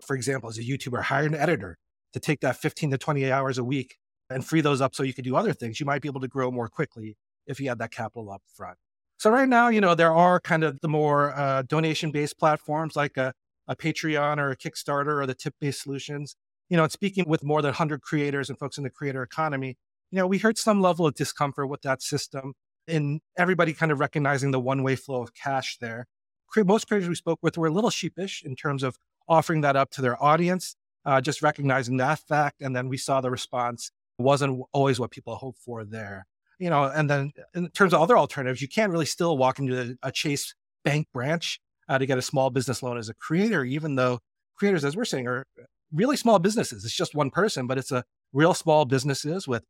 [0.05, 1.77] for example, as a YouTuber, hire an editor
[2.13, 3.97] to take that 15 to 28 hours a week
[4.29, 6.27] and free those up so you could do other things, you might be able to
[6.27, 8.77] grow more quickly if you had that capital up front.
[9.17, 13.17] So right now, you know, there are kind of the more uh, donation-based platforms like
[13.17, 13.33] a,
[13.67, 16.35] a Patreon or a Kickstarter or the tip-based solutions.
[16.69, 19.77] You know, and speaking with more than 100 creators and folks in the creator economy,
[20.11, 22.53] you know, we heard some level of discomfort with that system
[22.87, 26.07] and everybody kind of recognizing the one-way flow of cash there.
[26.55, 29.91] Most creators we spoke with were a little sheepish in terms of offering that up
[29.91, 30.75] to their audience,
[31.05, 32.61] uh, just recognizing that fact.
[32.61, 36.25] And then we saw the response wasn't always what people hoped for there
[36.59, 39.97] you know, and then in terms of other alternatives, you can't really still walk into
[40.01, 43.95] a Chase bank branch uh, to get a small business loan as a creator, even
[43.95, 44.19] though
[44.55, 45.45] creators, as we're saying, are
[45.93, 46.83] really small businesses.
[46.83, 49.63] It's just one person, but it's a real small businesses with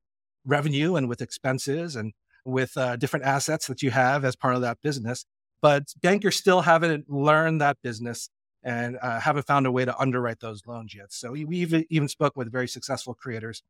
[0.45, 2.13] revenue and with expenses and
[2.45, 5.25] with uh, different assets that you have as part of that business.
[5.61, 8.29] But bankers still haven't learned that business
[8.63, 11.11] and uh, haven't found a way to underwrite those loans yet.
[11.11, 13.61] So we, we even, even spoke with very successful creators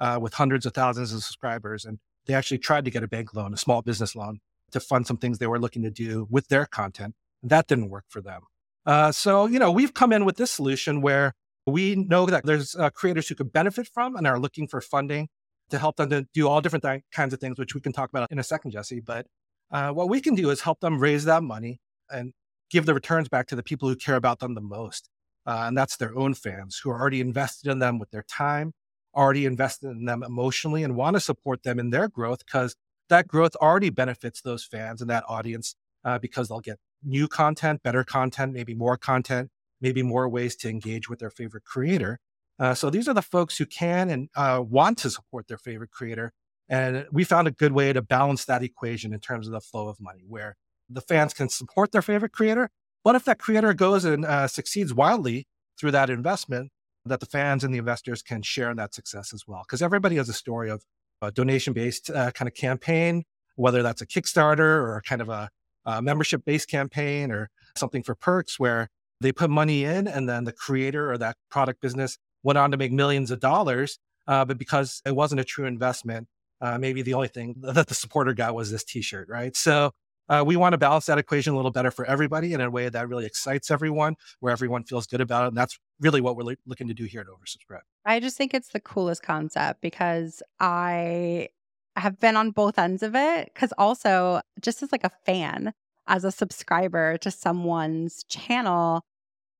[0.00, 3.34] uh, with hundreds of thousands of subscribers and they actually tried to get a bank
[3.34, 6.48] loan, a small business loan to fund some things they were looking to do with
[6.48, 7.14] their content.
[7.42, 8.42] That didn't work for them.
[8.84, 11.34] Uh, so, you know, we've come in with this solution where
[11.66, 15.28] we know that there's uh, creators who could benefit from and are looking for funding
[15.70, 18.10] to help them to do all different th- kinds of things, which we can talk
[18.10, 19.00] about in a second, Jessy.
[19.00, 19.26] But
[19.70, 22.32] uh, what we can do is help them raise that money and
[22.70, 25.08] give the returns back to the people who care about them the most.
[25.46, 28.72] Uh, and that's their own fans who are already invested in them with their time
[29.14, 32.76] already invested in them emotionally and want to support them in their growth because
[33.08, 35.74] that growth already benefits those fans and that audience
[36.04, 40.68] uh, because they'll get new content, better content, maybe more content, maybe more ways to
[40.68, 42.18] engage with their favorite creator.
[42.58, 45.90] Uh, so these are the folks who can and uh, want to support their favorite
[45.90, 46.32] creator.
[46.68, 49.88] And we found a good way to balance that equation in terms of the flow
[49.88, 50.56] of money, where
[50.88, 52.70] the fans can support their favorite creator.
[53.04, 55.46] But if that creator goes and uh, succeeds wildly
[55.78, 56.70] through that investment,
[57.04, 59.64] that the fans and the investors can share in that success as well.
[59.66, 60.84] Because everybody has a story of
[61.20, 63.24] a donation based uh, kind of campaign,
[63.56, 65.50] whether that's a Kickstarter or kind of a,
[65.84, 68.88] a membership based campaign or something for perks where
[69.20, 72.76] they put money in and then the creator or that product business went on to
[72.76, 73.98] make millions of dollars.
[74.26, 76.28] Uh, but because it wasn't a true investment,
[76.60, 79.56] uh, maybe the only thing that the supporter got was this t shirt, right?
[79.56, 79.92] So
[80.28, 82.88] uh, we want to balance that equation a little better for everybody in a way
[82.88, 85.48] that really excites everyone, where everyone feels good about it.
[85.48, 87.80] And that's really what we're looking to do here at Oversubscribe.
[88.04, 91.48] I just think it's the coolest concept because I
[91.96, 93.52] have been on both ends of it.
[93.52, 95.72] Because also, just as like a fan,
[96.06, 99.04] as a subscriber to someone's channel,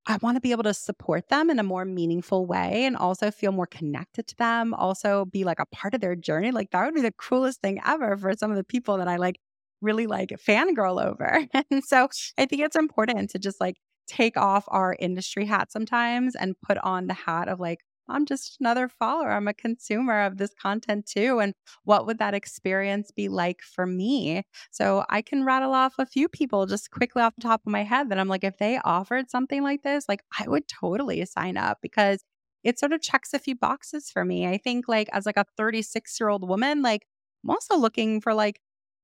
[0.07, 3.31] I want to be able to support them in a more meaningful way and also
[3.31, 6.51] feel more connected to them, also be like a part of their journey.
[6.51, 9.17] Like that would be the coolest thing ever for some of the people that I
[9.17, 9.37] like
[9.81, 11.47] really like fangirl over.
[11.71, 13.77] and so I think it's important to just like
[14.09, 17.81] take off our industry hat sometimes and put on the hat of like,
[18.13, 19.31] I'm just another follower.
[19.33, 21.41] I'm a consumer of this content too.
[21.41, 24.45] And what would that experience be like for me?
[24.71, 27.85] So I can rattle off a few people just quickly off the top of my
[27.85, 31.57] head that I'm like, if they offered something like this, like I would totally sign
[31.57, 32.23] up because
[32.65, 34.47] it sort of checks a few boxes for me.
[34.47, 37.07] I think like as like a 36 year old woman, like
[37.45, 38.61] I'm also looking for like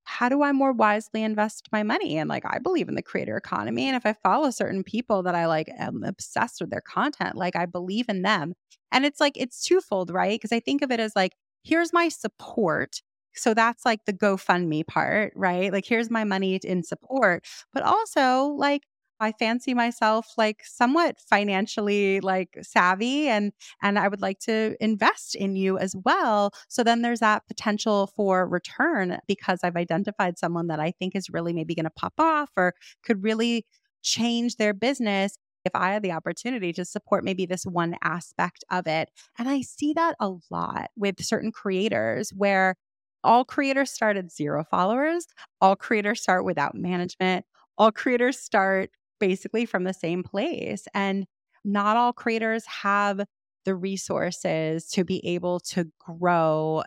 [0.09, 2.17] how do I more wisely invest my money?
[2.17, 3.87] And like, I believe in the creator economy.
[3.87, 7.55] And if I follow certain people that I like am obsessed with their content, like
[7.55, 8.55] I believe in them.
[8.91, 10.41] And it's like, it's twofold, right?
[10.41, 13.03] Because I think of it as like, here's my support.
[13.35, 15.71] So that's like the GoFundMe part, right?
[15.71, 17.45] Like, here's my money in support.
[17.75, 18.85] But also, like,
[19.21, 23.53] I fancy myself like somewhat financially like savvy and
[23.83, 26.53] and I would like to invest in you as well.
[26.69, 31.31] So then there's that potential for return because I've identified someone that I think is
[31.31, 33.67] really maybe going to pop off or could really
[34.03, 38.87] change their business if I had the opportunity to support maybe this one aspect of
[38.87, 39.11] it.
[39.39, 42.77] And I see that a lot with certain creators where
[43.25, 45.27] all creators start at zero followers,
[45.61, 47.45] all creators start without management,
[47.77, 50.87] all creators start basically from the same place.
[50.95, 51.27] And
[51.65, 53.21] not all creators have
[53.65, 56.83] the resources to be able to grow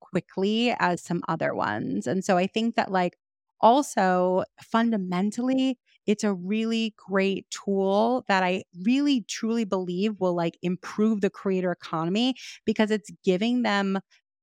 [0.00, 2.06] quickly as some other ones.
[2.06, 3.16] And so I think that, like,
[3.60, 11.20] also fundamentally, it's a really great tool that I really truly believe will like improve
[11.20, 12.34] the creator economy
[12.64, 13.98] because it's giving them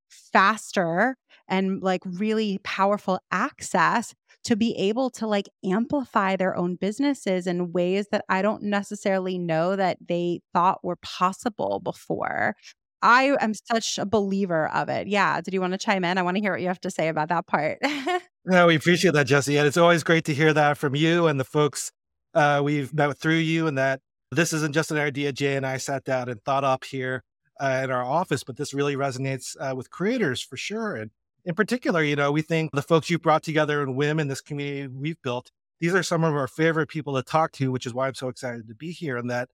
[0.10, 4.14] faster and like really powerful access
[4.48, 9.38] to be able to like amplify their own businesses in ways that I don't necessarily
[9.38, 12.56] know that they thought were possible before.
[13.02, 15.08] I am such a believer of it.
[15.08, 15.42] Yeah.
[15.42, 16.18] Did you want to chime in?
[16.18, 17.80] I want to hear what you have to say about that part.
[18.46, 19.58] no, we appreciate that, Jessy.
[19.58, 21.92] And it's always great to hear that from you and the folks
[22.34, 24.00] uh, we've met through you, and that
[24.32, 27.24] this isn't just an idea Jae and I sat down and thought up here
[27.60, 30.96] uh, in our office, but this really resonates uh, with creators for sure.
[30.96, 31.12] And
[31.48, 34.42] in particular, you know, we think the folks you've brought together in WIIM and this
[34.42, 37.94] community we've built, these are some of our favorite people to talk to, which is
[37.94, 39.16] why I'm so excited to be here.
[39.16, 39.48] And that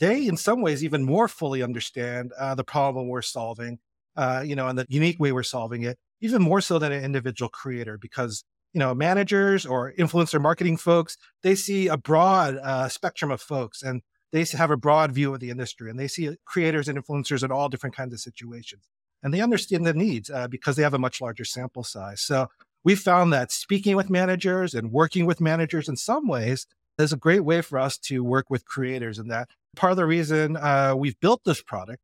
[0.00, 3.78] they, in some ways, even more fully understand uh, the problem we're solving,
[4.16, 7.04] uh, you know, and the unique way we're solving it, even more so than an
[7.04, 8.42] individual creator, because
[8.72, 13.84] you know managers or influencer marketing folks, they see a broad uh, spectrum of folks,
[13.84, 17.44] and they have a broad view of the industry, and they see creators and influencers
[17.44, 18.88] in all different kinds of situations,
[19.26, 22.20] and they understand the needs uh, because they have a much larger sample size.
[22.20, 22.46] So
[22.84, 27.16] we found that speaking with managers and working with managers in some ways is a
[27.16, 30.94] great way for us to work with creators, and that part of the reason uh,
[30.96, 32.00] we've built this product,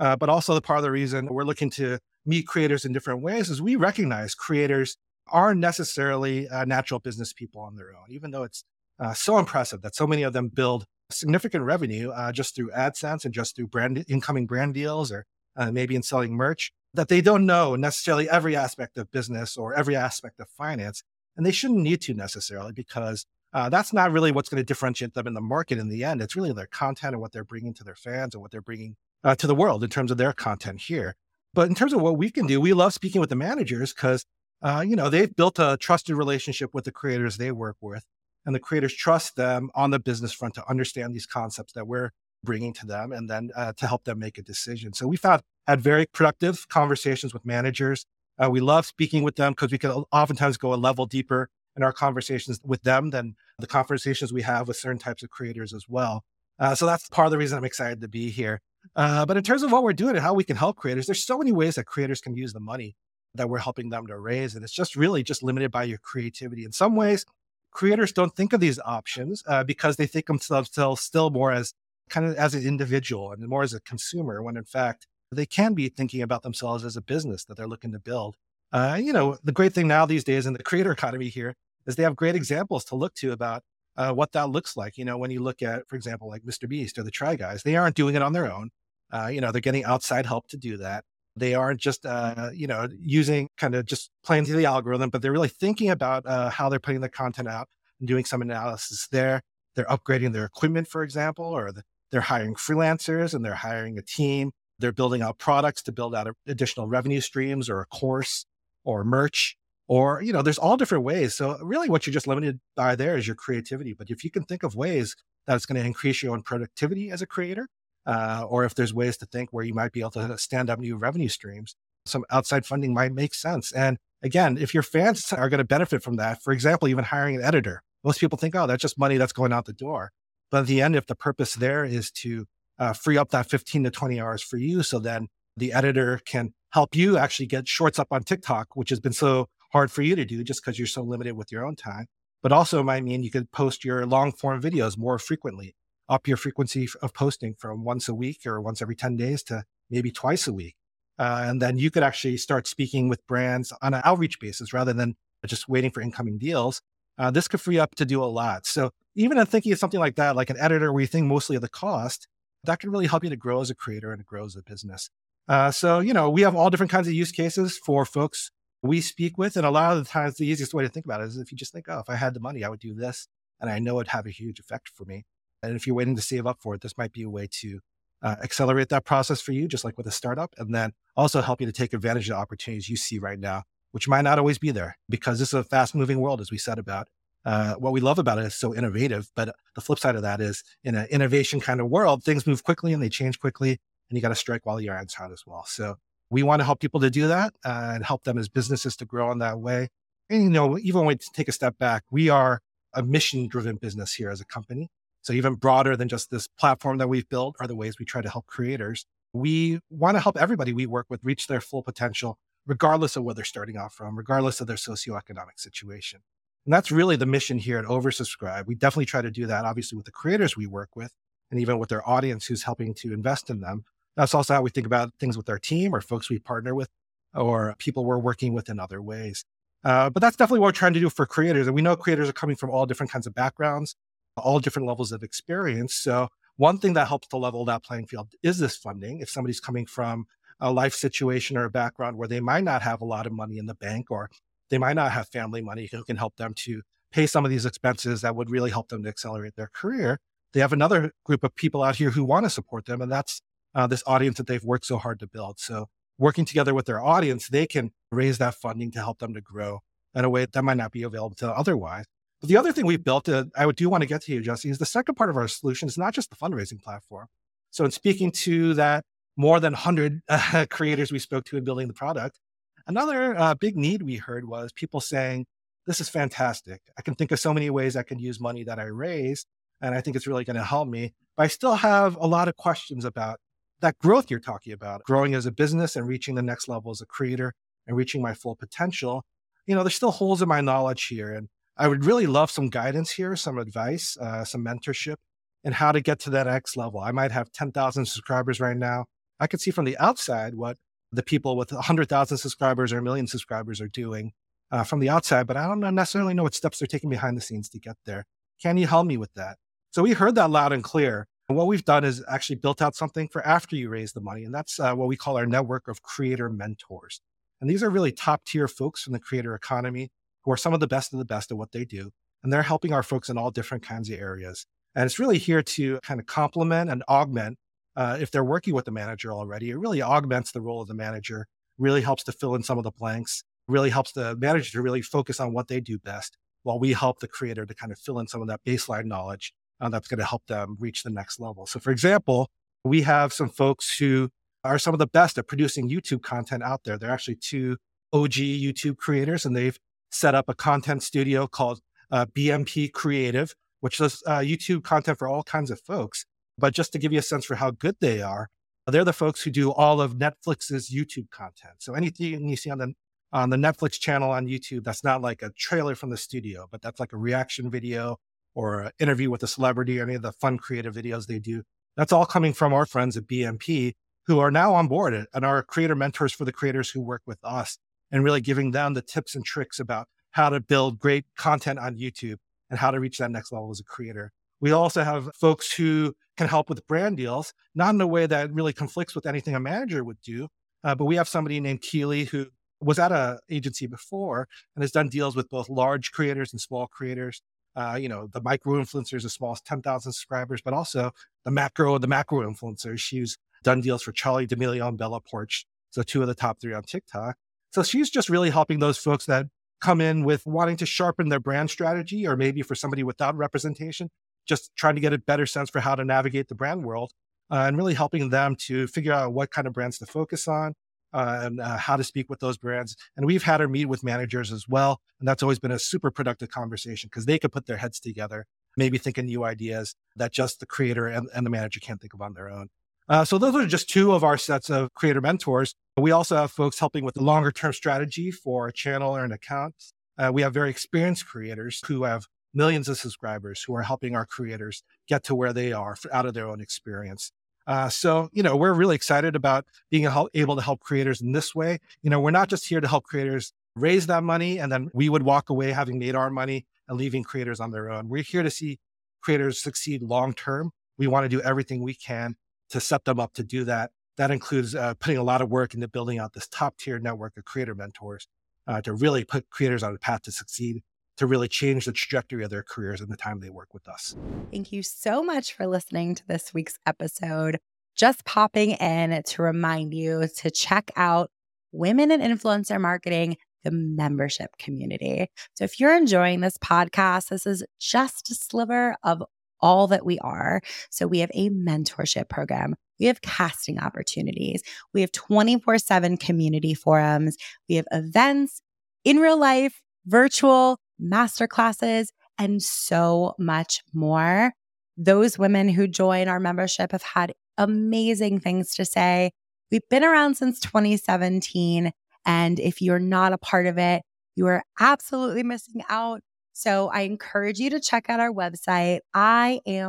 [0.00, 3.22] uh, but also the part of the reason we're looking to meet creators in different
[3.22, 4.96] ways is we recognize creators
[5.28, 8.64] aren't necessarily uh, natural business people on their own, even though it's
[8.98, 13.24] uh, so impressive that so many of them build significant revenue uh, just through AdSense
[13.24, 15.24] and just through brand incoming brand deals or
[15.56, 19.74] uh, maybe in selling merch that they don't know necessarily every aspect of business or
[19.74, 21.02] every aspect of finance.
[21.36, 25.14] And they shouldn't need to necessarily because uh, that's not really what's going to differentiate
[25.14, 26.20] them in the market in the end.
[26.20, 28.96] It's really their content and what they're bringing to their fans and what they're bringing
[29.22, 31.16] uh, to the world in terms of their content here.
[31.52, 34.26] But in terms of what we can do, we love speaking with the managers because,
[34.62, 38.04] uh, you know, they've built a trusted relationship with the creators they work with.
[38.44, 42.10] And the creators trust them on the business front to understand these concepts that we're
[42.44, 44.92] bringing to them and then uh, to help them make a decision.
[44.92, 48.06] So we found had very productive conversations with managers.
[48.38, 51.82] Uh, we love speaking with them because we can oftentimes go a level deeper in
[51.82, 55.86] our conversations with them than the conversations we have with certain types of creators as
[55.88, 56.24] well.
[56.58, 58.60] Uh, so that's part of the reason I'm excited to be here.
[58.94, 61.24] Uh, but in terms of what we're doing and how we can help creators, there's
[61.24, 62.94] so many ways that creators can use the money
[63.34, 64.54] that we're helping them to raise.
[64.54, 66.64] And it's just really just limited by your creativity.
[66.64, 67.24] In some ways,
[67.72, 70.70] creators don't think of these options uh, because they think themselves
[71.00, 71.74] still more as
[72.08, 75.74] kind of as an individual and more as a consumer, when in fact, they can
[75.74, 78.36] be thinking about themselves as a business that they're looking to build.
[78.72, 81.54] Uh, you know, the great thing now these days in the creator economy here
[81.86, 83.62] is they have great examples to look to about
[83.96, 84.96] uh, what that looks like.
[84.96, 86.68] You know, when you look at, for example, like Mr.
[86.68, 88.70] Beast or the Try Guys, they aren't doing it on their own.
[89.12, 91.04] Uh, you know, they're getting outside help to do that.
[91.36, 95.20] They aren't just, uh, you know, using kind of just playing through the algorithm, but
[95.20, 99.08] they're really thinking about uh, how they're putting the content out and doing some analysis
[99.10, 99.42] there.
[99.74, 104.02] They're upgrading their equipment, for example, or the, they're hiring freelancers and they're hiring a
[104.02, 104.52] team.
[104.78, 108.46] They're building out products to build out additional revenue streams or a course
[108.84, 111.34] or merch or you know there's all different ways.
[111.34, 113.94] So really what you're just limited by there is your creativity.
[113.94, 115.14] But if you can think of ways
[115.46, 117.68] that it's going to increase your own productivity as a creator
[118.06, 120.78] uh, or if there's ways to think where you might be able to stand up
[120.78, 121.76] new revenue streams
[122.06, 123.72] some outside funding might make sense.
[123.72, 127.36] And again if your fans are going to benefit from that for example even hiring
[127.36, 130.10] an editor most people think oh that's just money that's going out the door
[130.54, 132.46] but at the end if the purpose there is to
[132.78, 136.52] uh, free up that 15 to 20 hours for you so then the editor can
[136.72, 140.14] help you actually get shorts up on tiktok which has been so hard for you
[140.14, 142.06] to do just because you're so limited with your own time.
[142.42, 145.74] But also it might mean you could post your long form videos more frequently,
[146.08, 149.64] up your frequency of posting from once a week or once every 10 days to
[149.90, 150.76] maybe twice a week.
[151.18, 154.92] Uh, and then you could actually start speaking with brands on an outreach basis rather
[154.92, 156.80] than just waiting for incoming deals.
[157.18, 158.66] Uh, this could free up to do a lot.
[158.66, 161.56] So even in thinking of something like that, like an editor where you think mostly
[161.56, 162.28] of the cost,
[162.64, 165.10] that can really help you to grow as a creator and grow as a business.
[165.48, 168.50] Uh, so, you know, we have all different kinds of use cases for folks
[168.82, 169.56] we speak with.
[169.56, 171.52] And a lot of the times, the easiest way to think about it is if
[171.52, 173.28] you just think, oh, if I had the money, I would do this.
[173.60, 175.24] And I know it'd have a huge effect for me.
[175.62, 177.80] And if you're waiting to save up for it, this might be a way to
[178.22, 180.54] uh, accelerate that process for you, just like with a startup.
[180.58, 183.62] And then also help you to take advantage of the opportunities you see right now,
[183.92, 186.58] which might not always be there because this is a fast moving world, as we
[186.58, 187.08] said about.
[187.44, 189.30] Uh, what we love about it is so innovative.
[189.36, 192.64] But the flip side of that is in an innovation kind of world, things move
[192.64, 193.70] quickly and they change quickly.
[193.70, 195.64] And you got to strike while the iron's hot as well.
[195.66, 195.96] So
[196.30, 199.04] we want to help people to do that uh, and help them as businesses to
[199.04, 199.88] grow in that way.
[200.30, 202.60] And, you know, even when we take a step back, we are
[202.94, 204.88] a mission driven business here as a company.
[205.22, 208.22] So even broader than just this platform that we've built are the ways we try
[208.22, 209.06] to help creators.
[209.32, 213.34] We want to help everybody we work with reach their full potential, regardless of where
[213.34, 216.20] they're starting off from, regardless of their socioeconomic situation.
[216.66, 218.66] And that's really the mission here at Oversubscribe.
[218.66, 221.14] We definitely try to do that, obviously, with the creators we work with
[221.50, 223.84] and even with their audience who's helping to invest in them.
[224.16, 226.88] That's also how we think about things with our team or folks we partner with
[227.34, 229.44] or people we're working with in other ways.
[229.84, 231.66] Uh, but that's definitely what we're trying to do for creators.
[231.66, 233.96] And we know creators are coming from all different kinds of backgrounds,
[234.36, 235.94] all different levels of experience.
[235.94, 239.20] So one thing that helps to level that playing field is this funding.
[239.20, 240.26] If somebody's coming from
[240.60, 243.58] a life situation or a background where they might not have a lot of money
[243.58, 244.30] in the bank or
[244.70, 247.64] they might not have family money who can help them to pay some of these
[247.64, 250.18] expenses that would really help them to accelerate their career.
[250.52, 253.40] They have another group of people out here who want to support them, and that's
[253.74, 255.58] uh, this audience that they've worked so hard to build.
[255.58, 255.86] So,
[256.18, 259.80] working together with their audience, they can raise that funding to help them to grow
[260.14, 262.04] in a way that might not be available to otherwise.
[262.40, 264.70] But the other thing we've built, uh, I do want to get to you, Jessy,
[264.70, 267.26] is the second part of our solution is not just the fundraising platform.
[267.70, 269.04] So, in speaking to that
[269.36, 272.38] more than 100 uh, creators we spoke to in building the product,
[272.86, 275.46] another uh, big need we heard was people saying,
[275.86, 276.80] This is fantastic.
[276.98, 279.46] I can think of so many ways I can use money that I raise,
[279.80, 281.14] and I think it's really going to help me.
[281.36, 283.40] But I still have a lot of questions about
[283.80, 287.00] that growth you're talking about, growing as a business and reaching the next level as
[287.00, 287.54] a creator
[287.86, 289.24] and reaching my full potential.
[289.66, 291.34] You know, there's still holes in my knowledge here.
[291.34, 295.16] And I would really love some guidance here, some advice, uh, some mentorship
[295.64, 297.00] and how to get to that next level.
[297.00, 299.06] I might have 10,000 subscribers right now.
[299.40, 300.76] I could see from the outside what
[301.14, 304.32] the people with 100,000 subscribers or a million subscribers are doing
[304.70, 307.42] uh, from the outside, but I don't necessarily know what steps they're taking behind the
[307.42, 308.26] scenes to get there.
[308.60, 309.56] Can you help me with that?
[309.90, 311.28] So we heard that loud and clear.
[311.48, 314.44] And what we've done is actually built out something for after you raise the money.
[314.44, 317.20] And that's uh, what we call our network of creator mentors.
[317.60, 320.10] And these are really top tier folks from the creator economy
[320.44, 322.10] who are some of the best of the best at what they do.
[322.42, 324.66] And they're helping our folks in all different kinds of areas.
[324.94, 327.58] And it's really here to kind of complement and augment.
[327.96, 330.94] Uh, if they're working with the manager already, it really augments the role of the
[330.94, 331.46] manager,
[331.78, 335.02] really helps to fill in some of the blanks, really helps the manager to really
[335.02, 338.18] focus on what they do best, while we help the creator to kind of fill
[338.18, 341.38] in some of that baseline knowledge uh, that's going to help them reach the next
[341.38, 341.66] level.
[341.66, 342.48] So, for example,
[342.84, 344.30] we have some folks who
[344.62, 346.98] are some of the best at producing YouTube content out there.
[346.98, 347.76] They're actually two
[348.12, 349.78] OG YouTube creators, and they've
[350.10, 351.80] set up a content studio called
[352.10, 356.24] uh, BMP Creative, which does uh, YouTube content for all kinds of folks.
[356.58, 358.48] But just to give you a sense for how good they are,
[358.86, 361.76] they're the folks who do all of Netflix's YouTube content.
[361.78, 362.92] So anything you see on the
[363.32, 366.80] on the Netflix channel on YouTube, that's not like a trailer from the studio, but
[366.80, 368.18] that's like a reaction video
[368.54, 371.64] or an interview with a celebrity or any of the fun creative videos they do.
[371.96, 373.94] That's all coming from our friends at BMP
[374.26, 377.38] who are now on board and are creator mentors for the creators who work with
[377.42, 377.78] us
[378.12, 381.96] and really giving them the tips and tricks about how to build great content on
[381.96, 382.36] YouTube
[382.70, 384.32] and how to reach that next level as a creator.
[384.60, 388.52] We also have folks who can help with brand deals, not in a way that
[388.52, 390.48] really conflicts with anything a manager would do,
[390.82, 392.46] uh, but we have somebody named Keely who
[392.80, 396.86] was at an agency before and has done deals with both large creators and small
[396.86, 397.40] creators
[397.76, 401.10] uh, you know, the micro influencers as small as 10,000 subscribers, but also
[401.44, 403.00] the macro, the macro influencers.
[403.00, 405.64] She's done deals for Charli D'Amelio and Bella Poarch.
[405.90, 407.36] So two of the top three on TikTok.
[407.72, 409.46] So she's just really helping those folks that
[409.80, 414.10] come in with wanting to sharpen their brand strategy, or maybe for somebody without representation,
[414.46, 417.12] just trying to get a better sense for how to navigate the brand world
[417.50, 420.74] uh, and really helping them to figure out what kind of brands to focus on,
[421.12, 422.96] uh, and uh, how to speak with those brands.
[423.16, 425.00] And we've had her meet with managers as well.
[425.20, 428.46] And that's always been a super productive conversation because they could put their heads together,
[428.76, 432.14] maybe think of new ideas that just the creator and, and the manager can't think
[432.14, 432.68] of on their own.
[433.08, 435.74] Uh, so those are just two of our sets of creator mentors.
[435.96, 439.32] We also have folks helping with the longer term strategy for a channel or an
[439.32, 439.74] account.
[440.16, 444.24] Uh, we have very experienced creators who have millions of subscribers who are helping our
[444.26, 447.32] creators get to where they are out of their own experience.
[447.66, 451.54] Uh, so, you know, we're really excited about being able to help creators in this
[451.54, 451.78] way.
[452.02, 455.08] You know, we're not just here to help creators raise that money and then we
[455.08, 458.08] would walk away having made our money and leaving creators on their own.
[458.08, 458.78] We're here to see
[459.22, 460.70] creators succeed long term.
[460.98, 462.36] We want to do everything we can
[462.70, 463.90] to set them up to do that.
[464.16, 467.36] That includes uh, putting a lot of work into building out this top tier network
[467.36, 468.28] of creator mentors
[468.66, 470.82] uh, to really put creators on a path to succeed
[471.16, 474.16] to really change the trajectory of their careers in the time they work with us.
[474.50, 477.58] Thank you so much for listening to this week's episode.
[477.96, 481.30] Just popping in to remind you to check out
[481.72, 485.28] Women in Influencer Marketing, the membership community.
[485.54, 489.22] So if you're enjoying this podcast, this is just a sliver of
[489.60, 490.60] all that we are.
[490.90, 492.74] So we have a mentorship program.
[493.00, 494.62] We have casting opportunities.
[494.92, 497.36] We have 24 7 community forums.
[497.68, 498.60] We have events
[499.04, 504.52] in real life, virtual, masterclasses, and so much more.
[504.96, 509.30] Those women who join our membership have had amazing things to say.
[509.70, 511.92] We've been around since 2017.
[512.26, 514.02] And if you're not a part of it,
[514.36, 516.20] you are absolutely missing out.
[516.52, 519.80] So I encourage you to check out our website, iamwiim.com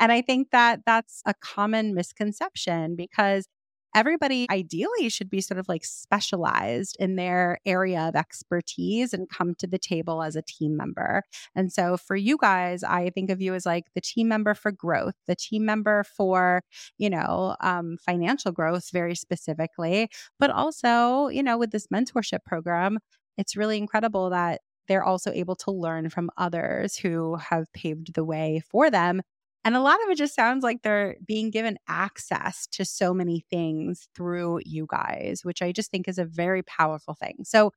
[0.00, 3.46] and I think that that's a common misconception because
[3.94, 9.54] everybody ideally should be sort of like specialized in their area of expertise and come
[9.56, 11.22] to the table as a team member.
[11.54, 14.72] And so for you guys, I think of you as like the team member for
[14.72, 16.62] growth, the team member for,
[16.98, 22.98] you know, um, financial growth very specifically, but also, you know, with this mentorship program,
[23.36, 28.24] it's really incredible that they're also able to learn from others who have paved the
[28.24, 29.22] way for them
[29.64, 33.44] and a lot of it just sounds like they're being given access to so many
[33.50, 37.38] things through you guys, which I just think is a very powerful thing.
[37.44, 37.72] So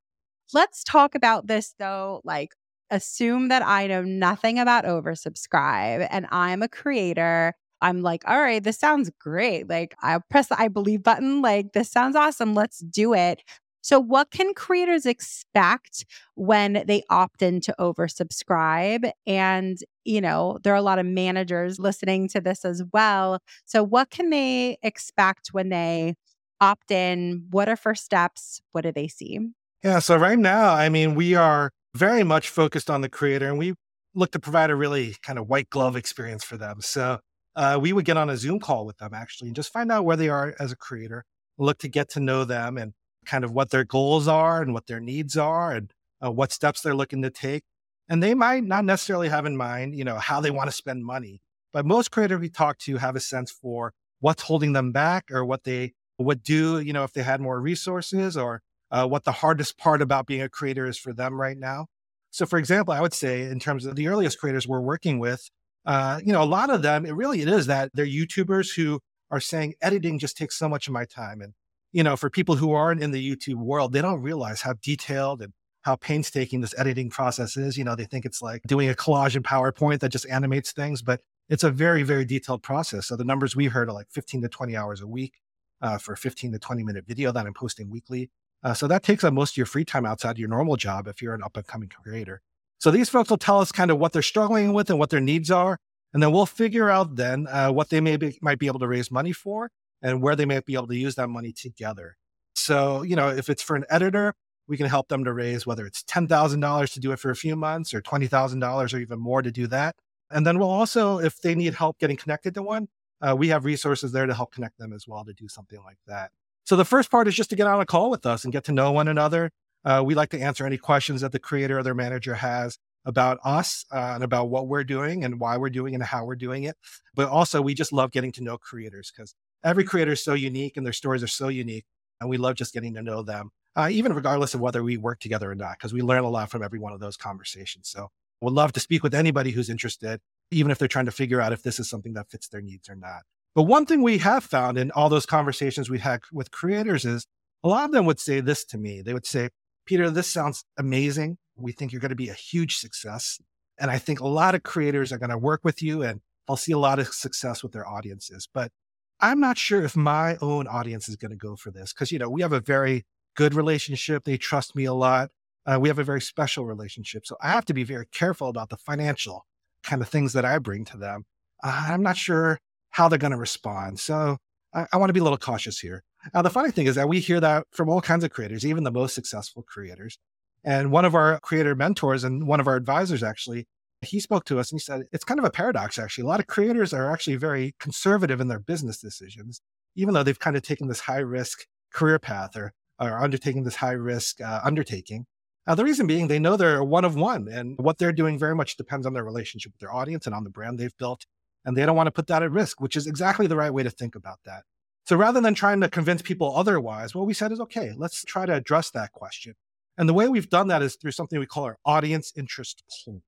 [0.53, 2.21] let's talk about this though.
[2.23, 2.51] Like,
[2.89, 7.53] assume that I know nothing about oversubscribe and I'm a creator.
[7.81, 9.69] I'm like, all right, this sounds great.
[9.69, 11.41] Like, I'll press the I believe button.
[11.41, 12.55] Like, this sounds awesome.
[12.55, 13.43] Let's do it.
[13.87, 16.03] So, what can creators expect
[16.35, 19.09] when they opt in to oversubscribe?
[19.25, 23.39] And, you know, there are a lot of managers listening to this as well.
[23.63, 26.15] So, what can they expect when they
[26.59, 27.45] opt in?
[27.49, 28.59] What are first steps?
[28.73, 29.39] What do they see?
[29.81, 29.99] Yeah.
[29.99, 33.73] So, right now, I mean, we are very much focused on the creator and we
[34.13, 36.81] look to provide a really kind of white glove experience for them.
[36.81, 37.19] So,
[37.55, 40.03] uh, we would get on a Zoom call with them actually and just find out
[40.03, 41.23] where they are as a creator,
[41.57, 42.91] look to get to know them and
[43.27, 45.93] kind of what their goals are and what their needs are and
[46.25, 47.63] uh, what steps they're looking to take.
[48.09, 51.05] And they might not necessarily have in mind, you know, how they want to spend
[51.05, 51.41] money.
[51.73, 55.45] But most creators we talk to have a sense for what's holding them back or
[55.45, 59.33] what they would do, you know, if they had more resources or uh, what the
[59.33, 61.87] hardest part about being a creator is for them right now.
[62.31, 65.49] So, for example, I would say in terms of the earliest creators we're working with,
[65.85, 68.99] uh, you know, a lot of them, it really it is that they're YouTubers who
[69.29, 71.53] are saying editing just takes so much of my time and
[71.97, 75.41] you know, for people who aren't in the YouTube world, they don't realize how detailed
[75.41, 77.75] and how painstaking this editing process is.
[77.75, 81.01] You know, they think it's like doing a collage in PowerPoint that just animates things,
[81.01, 83.07] but it's a very, very detailed process.
[83.07, 85.39] So the numbers we heard are like 15 to 20 hours a week
[85.81, 88.29] uh, for a 15 to 20 minute video that I'm posting weekly.
[88.61, 91.19] Uh, so that takes up most of your free time outside your normal job if
[91.19, 92.43] you're an up and coming creator.
[92.77, 95.19] So these folks will tell us kind of what they're struggling with and what their
[95.19, 95.79] needs are.
[96.13, 98.87] And then we'll figure out then uh, what they may be, might be able to
[98.87, 99.71] raise money for
[100.01, 102.17] and where they might be able to use that money together.
[102.55, 104.33] So, you know, if it's for an editor,
[104.67, 107.55] we can help them to raise whether it's $10,000 to do it for a few
[107.55, 109.95] months or $20,000 or even more to do that.
[110.29, 112.89] And then we'll also, if they need help getting connected to one,
[113.21, 115.97] uh, we have resources there to help connect them as well to do something like
[116.07, 116.31] that.
[116.65, 118.65] So the first part is just to get on a call with us and get
[118.65, 119.51] to know one another.
[119.85, 123.39] Uh, we like to answer any questions that the creator or their manager has about
[123.45, 126.63] us uh, and about what we're doing and why we're doing and how we're doing
[126.63, 126.75] it.
[127.15, 129.33] But also, we just love getting to know creators because
[129.63, 131.85] every creator is so unique and their stories are so unique.
[132.19, 135.19] And we love just getting to know them, uh, even regardless of whether we work
[135.19, 137.89] together or not, because we learn a lot from every one of those conversations.
[137.89, 138.09] So
[138.41, 141.53] we'd love to speak with anybody who's interested, even if they're trying to figure out
[141.53, 143.21] if this is something that fits their needs or not.
[143.53, 147.25] But one thing we have found in all those conversations we had with creators is
[147.63, 149.01] a lot of them would say this to me.
[149.01, 149.49] They would say,
[149.85, 151.37] Peter, this sounds amazing.
[151.55, 153.39] We think you're going to be a huge success.
[153.79, 156.57] And I think a lot of creators are going to work with you and I'll
[156.57, 158.47] see a lot of success with their audiences.
[158.51, 158.71] But
[159.19, 162.19] I'm not sure if my own audience is going to go for this because, you
[162.19, 163.05] know, we have a very
[163.35, 164.23] good relationship.
[164.23, 165.31] They trust me a lot.
[165.67, 167.25] uh, we have a very special relationship.
[167.25, 169.45] So I have to be very careful about the financial
[169.83, 171.25] kind of things that I bring to them.
[171.61, 172.59] Uh, I'm not sure
[172.91, 173.99] how they're going to respond.
[173.99, 174.37] So
[174.73, 176.03] I, I want to be a little cautious here.
[176.33, 178.83] Now, the funny thing is that we hear that from all kinds of creators, even
[178.83, 180.17] the most successful creators.
[180.63, 183.67] And one of our creator mentors and one of our advisors actually,
[184.01, 186.23] he spoke to us and he said, it's kind of a paradox, actually.
[186.23, 189.61] A lot of creators are actually very conservative in their business decisions,
[189.95, 193.75] even though they've kind of taken this high risk career path or, or undertaking this
[193.75, 195.25] high risk uh, undertaking.
[195.65, 198.55] Now, the reason being they know they're one of one, and what they're doing very
[198.55, 201.25] much depends on their relationship with their audience and on the brand they've built.
[201.65, 203.83] And they don't want to put that at risk, which is exactly the right way
[203.83, 204.63] to think about that.
[205.05, 208.45] So rather than trying to convince people otherwise, what we said is okay, let's try
[208.45, 209.55] to address that question.
[209.97, 213.21] And the way we've done that is through something we call our audience interest poll.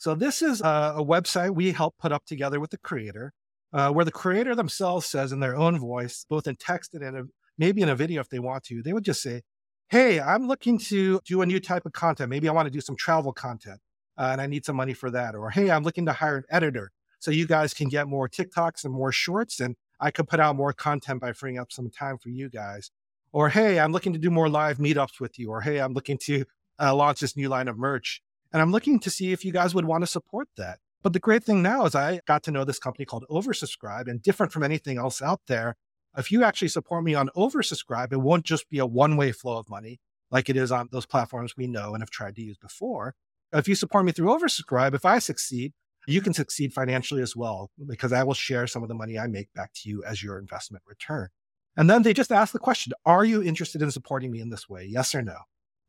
[0.00, 3.34] So this is a, a website we help put up together with the creator,
[3.74, 7.16] uh, where the creator themselves says in their own voice, both in text and in
[7.16, 7.24] a,
[7.58, 9.42] maybe in a video if they want to, they would just say,
[9.90, 12.30] hey, I'm looking to do a new type of content.
[12.30, 13.78] Maybe I want to do some travel content
[14.16, 15.34] uh, and I need some money for that.
[15.34, 18.84] Or, hey, I'm looking to hire an editor so you guys can get more TikToks
[18.84, 22.16] and more shorts and I could put out more content by freeing up some time
[22.16, 22.90] for you guys.
[23.34, 25.50] Or, hey, I'm looking to do more live meetups with you.
[25.50, 26.46] Or, hey, I'm looking to
[26.80, 28.22] uh, launch this new line of merch.
[28.52, 30.78] And I'm looking to see if you guys would want to support that.
[31.02, 34.22] But the great thing now is I got to know this company called Oversubscribe and
[34.22, 35.76] different from anything else out there.
[36.16, 39.58] If you actually support me on Oversubscribe, it won't just be a one way flow
[39.58, 42.58] of money like it is on those platforms we know and have tried to use
[42.58, 43.14] before.
[43.52, 45.72] If you support me through Oversubscribe, if I succeed,
[46.06, 49.26] you can succeed financially as well because I will share some of the money I
[49.26, 51.28] make back to you as your investment return.
[51.76, 54.68] And then they just ask the question Are you interested in supporting me in this
[54.68, 54.84] way?
[54.84, 55.36] Yes or no?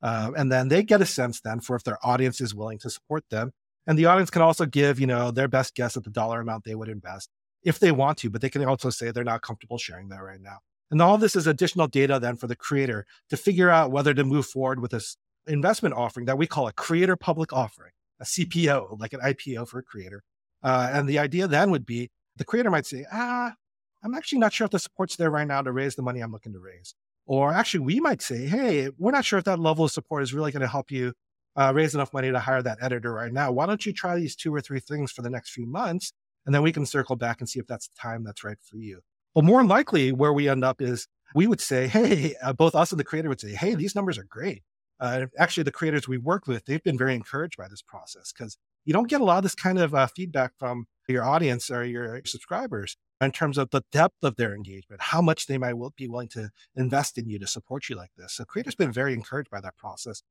[0.01, 2.89] Uh, and then they get a sense then for if their audience is willing to
[2.89, 3.51] support them.
[3.87, 6.63] And the audience can also give, you know, their best guess at the dollar amount
[6.63, 7.29] they would invest
[7.63, 10.41] if they want to, but they can also say they're not comfortable sharing that right
[10.41, 10.57] now.
[10.89, 14.23] And all this is additional data then for the creator to figure out whether to
[14.23, 18.99] move forward with this investment offering that we call a creator public offering, a CPO,
[18.99, 20.23] like an IPO for a creator.
[20.63, 23.53] Uh, and the idea then would be the creator might say, ah,
[24.03, 26.31] I'm actually not sure if the support's there right now to raise the money I'm
[26.31, 26.93] looking to raise.
[27.25, 30.33] Or actually, we might say, hey, we're not sure if that level of support is
[30.33, 31.13] really going to help you
[31.55, 33.51] uh, raise enough money to hire that editor right now.
[33.51, 36.13] Why don't you try these two or three things for the next few months?
[36.45, 38.77] And then we can circle back and see if that's the time that's right for
[38.77, 39.01] you.
[39.35, 42.91] But more likely, where we end up is we would say, hey, uh, both us
[42.91, 44.63] and the creator would say, hey, these numbers are great.
[44.99, 48.57] Uh, actually, the creators we work with, they've been very encouraged by this process because
[48.85, 51.83] you don't get a lot of this kind of uh, feedback from your audience or
[51.83, 56.07] your subscribers in terms of the depth of their engagement, how much they might be
[56.07, 58.33] willing to invest in you to support you like this.
[58.33, 60.23] So creators been very encouraged by that process.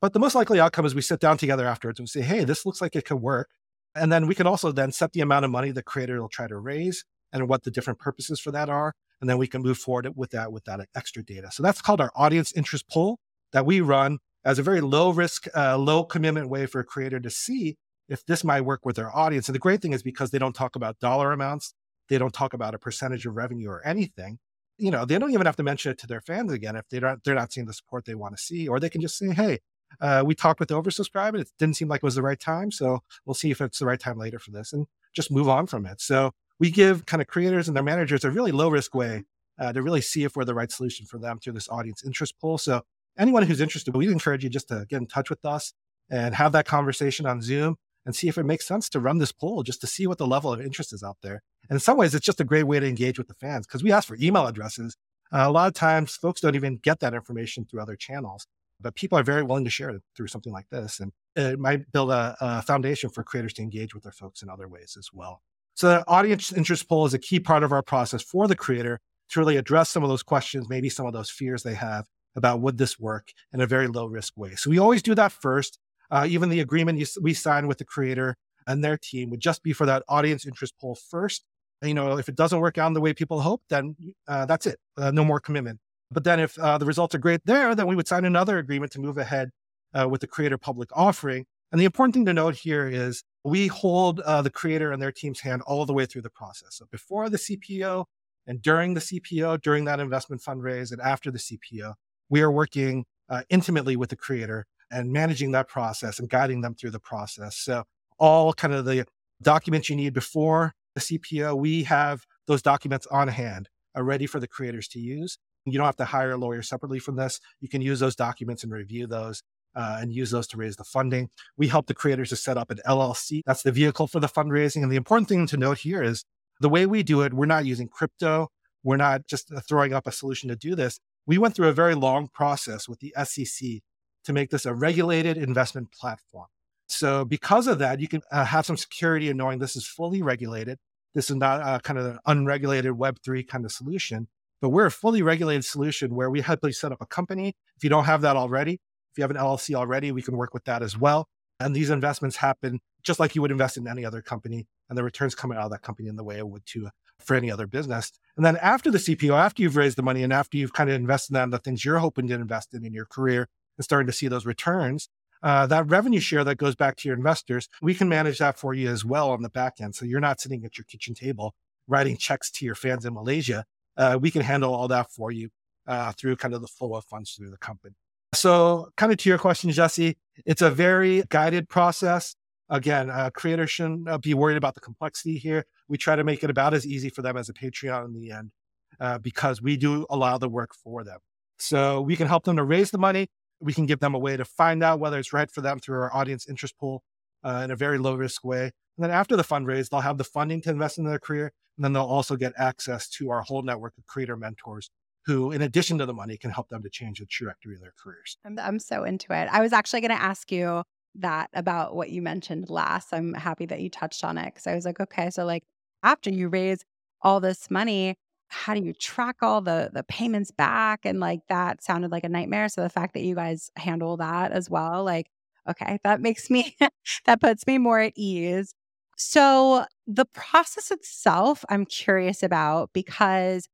[0.00, 2.44] But the most likely outcome is we sit down together afterwards and we say, hey,
[2.44, 3.50] this looks like it could work.
[3.94, 6.46] And then we can also then set the amount of money the creator will try
[6.46, 8.92] to raise and what the different purposes for that are.
[9.20, 11.50] And then we can move forward with that with that extra data.
[11.50, 13.18] So that's called our audience interest poll
[13.52, 17.18] that we run as a very low risk, uh, low commitment way for a creator
[17.18, 17.76] to see
[18.08, 19.48] if this might work with their audience.
[19.48, 21.74] And the great thing is because they don't talk about dollar amounts,
[22.08, 24.38] they don't talk about a percentage of revenue or anything.
[24.78, 27.00] You know, they don't even have to mention it to their fans again if they
[27.00, 29.32] don't, they're not seeing the support they want to see, or they can just say,
[29.32, 29.60] "Hey,
[30.00, 32.38] uh, we talked with the oversubscribe and it didn't seem like it was the right
[32.38, 35.48] time, so we'll see if it's the right time later for this," and just move
[35.48, 36.00] on from it.
[36.00, 39.24] So we give kind of creators and their managers a really low risk way
[39.58, 42.34] uh, to really see if we're the right solution for them through this audience interest
[42.40, 42.58] poll.
[42.58, 42.82] So
[43.18, 45.72] anyone who's interested, we encourage you just to get in touch with us
[46.10, 47.76] and have that conversation on Zoom
[48.06, 50.26] and see if it makes sense to run this poll just to see what the
[50.26, 51.42] level of interest is out there.
[51.68, 53.82] And in some ways, it's just a great way to engage with the fans because
[53.82, 54.96] we ask for email addresses.
[55.32, 58.46] Uh, a lot of times, folks don't even get that information through other channels,
[58.80, 61.00] but people are very willing to share it through something like this.
[61.00, 64.48] And it might build a, a foundation for creators to engage with their folks in
[64.48, 65.42] other ways as well.
[65.74, 69.00] So the audience interest poll is a key part of our process for the creator
[69.30, 72.60] to really address some of those questions, maybe some of those fears they have about
[72.60, 74.54] would this work in a very low risk way.
[74.54, 75.78] So we always do that first.
[76.10, 78.36] Uh, even the agreement you, we sign with the creator
[78.66, 81.44] and their team would just be for that audience interest poll first.
[81.80, 83.96] And, you know, if it doesn't work out in the way people hope, then
[84.26, 84.78] uh, that's it.
[84.96, 85.78] Uh, no more commitment.
[86.10, 88.92] But then if uh, the results are great there, then we would sign another agreement
[88.92, 89.50] to move ahead
[89.94, 91.44] uh, with the creator public offering.
[91.72, 95.12] And the important thing to note here is we hold uh, the creator and their
[95.12, 96.68] team's hand all the way through the process.
[96.70, 98.04] So before the CPO
[98.46, 101.94] and during the CPO, during that investment fundraise and after the CPO,
[102.28, 103.04] we are working
[103.50, 107.56] intimately with the creator and managing that process and guiding them through the process.
[107.58, 107.84] So
[108.18, 109.04] all kind of the
[109.42, 114.40] documents you need before the CPO, we have those documents on hand, are ready for
[114.40, 115.36] the creators to use.
[115.66, 117.40] You don't have to hire a lawyer separately from this.
[117.60, 119.42] You can use those documents and review those
[119.74, 121.28] uh, and use those to raise the funding.
[121.58, 123.42] We help the creators to set up an LLC.
[123.44, 124.82] That's the vehicle for the fundraising.
[124.82, 126.24] And the important thing to note here is
[126.60, 128.48] the way we do it, we're not using crypto.
[128.82, 131.00] We're not just throwing up a solution to do this.
[131.26, 133.80] We went through a very long process with the SEC
[134.26, 136.46] to make this a regulated investment platform.
[136.88, 140.22] So, because of that, you can uh, have some security in knowing this is fully
[140.22, 140.78] regulated.
[141.14, 144.28] This is not a kind of an unregulated Web3 kind of solution,
[144.60, 147.54] but we're a fully regulated solution where we help you set up a company.
[147.76, 150.54] If you don't have that already, if you have an LLC already, we can work
[150.54, 151.26] with that as well.
[151.58, 155.04] And these investments happen just like you would invest in any other company, and the
[155.04, 156.90] returns coming out of that company in the way it would to
[157.24, 158.12] for any other business.
[158.36, 160.96] And then after the CPO, after you've raised the money and after you've kind of
[160.96, 164.12] invested in the things you're hoping to invest in in your career and starting to
[164.12, 165.08] see those returns,
[165.42, 168.74] uh, that revenue share that goes back to your investors, we can manage that for
[168.74, 169.94] you as well on the back end.
[169.94, 171.54] So you're not sitting at your kitchen table
[171.88, 173.64] writing checks to your fans in Malaysia.
[173.96, 175.50] Uh, we can handle all that for you
[175.86, 177.94] uh, through kind of the flow of funds through the company.
[178.34, 182.34] So, kind of to your question, Jessy, it's a very guided process.
[182.68, 185.64] Again, uh, creators shouldn't uh, be worried about the complexity here.
[185.88, 188.32] We try to make it about as easy for them as a Patreon in the
[188.32, 188.50] end,
[188.98, 191.20] uh, because we do allow the work for them.
[191.58, 193.28] So we can help them to raise the money.
[193.60, 195.98] We can give them a way to find out whether it's right for them through
[196.00, 197.02] our audience interest poll
[197.42, 198.64] uh, in a very low risk way.
[198.64, 201.52] And then after the fundraise, they'll have the funding to invest in their career.
[201.76, 204.90] And then they'll also get access to our whole network of creator mentors
[205.26, 207.92] who, in addition to the money, can help them to change the trajectory of their
[208.02, 208.38] careers.
[208.44, 209.48] I'm, I'm so into it.
[209.50, 210.82] I was actually going to ask you
[211.16, 213.12] that about what you mentioned last.
[213.12, 215.64] I'm happy that you touched on it because I was like, okay, so like
[216.02, 216.84] after you raise
[217.22, 218.16] all this money,
[218.48, 221.00] how do you track all the the payments back?
[221.04, 222.68] And like that sounded like a nightmare.
[222.68, 225.28] So the fact that you guys handle that as well, like,
[225.68, 226.76] okay, that makes me
[227.26, 228.72] that puts me more at ease.
[229.16, 233.68] So the process itself, I'm curious about because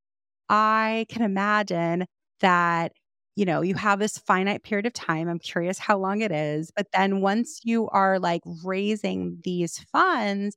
[0.49, 2.05] I can imagine
[2.41, 2.93] that
[3.35, 5.27] you know, you have this finite period of time.
[5.27, 6.71] I'm curious how long it is.
[6.75, 10.55] But then once you are like raising these funds,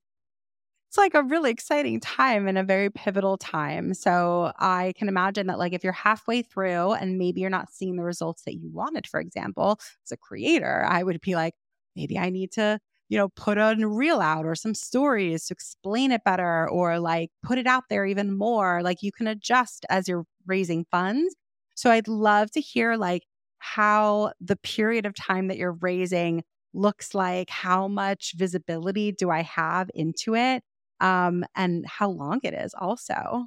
[0.97, 3.95] it's like a really exciting time and a very pivotal time.
[3.95, 7.97] So I can imagine that, like, if you're halfway through and maybe you're not seeing
[7.97, 11.55] the results that you wanted, for example, as a creator, I would be like,
[11.97, 12.79] maybe I need to,
[13.09, 17.31] you know, put a reel out or some stories to explain it better or like
[17.43, 18.83] put it out there even more.
[18.83, 21.35] Like, you can adjust as you're raising funds
[21.75, 23.25] so I'd love to hear like
[23.59, 26.43] how the period of time that you're raising
[26.73, 30.63] looks like, how much visibility do I have into it,
[31.01, 33.47] um, and how long it is also.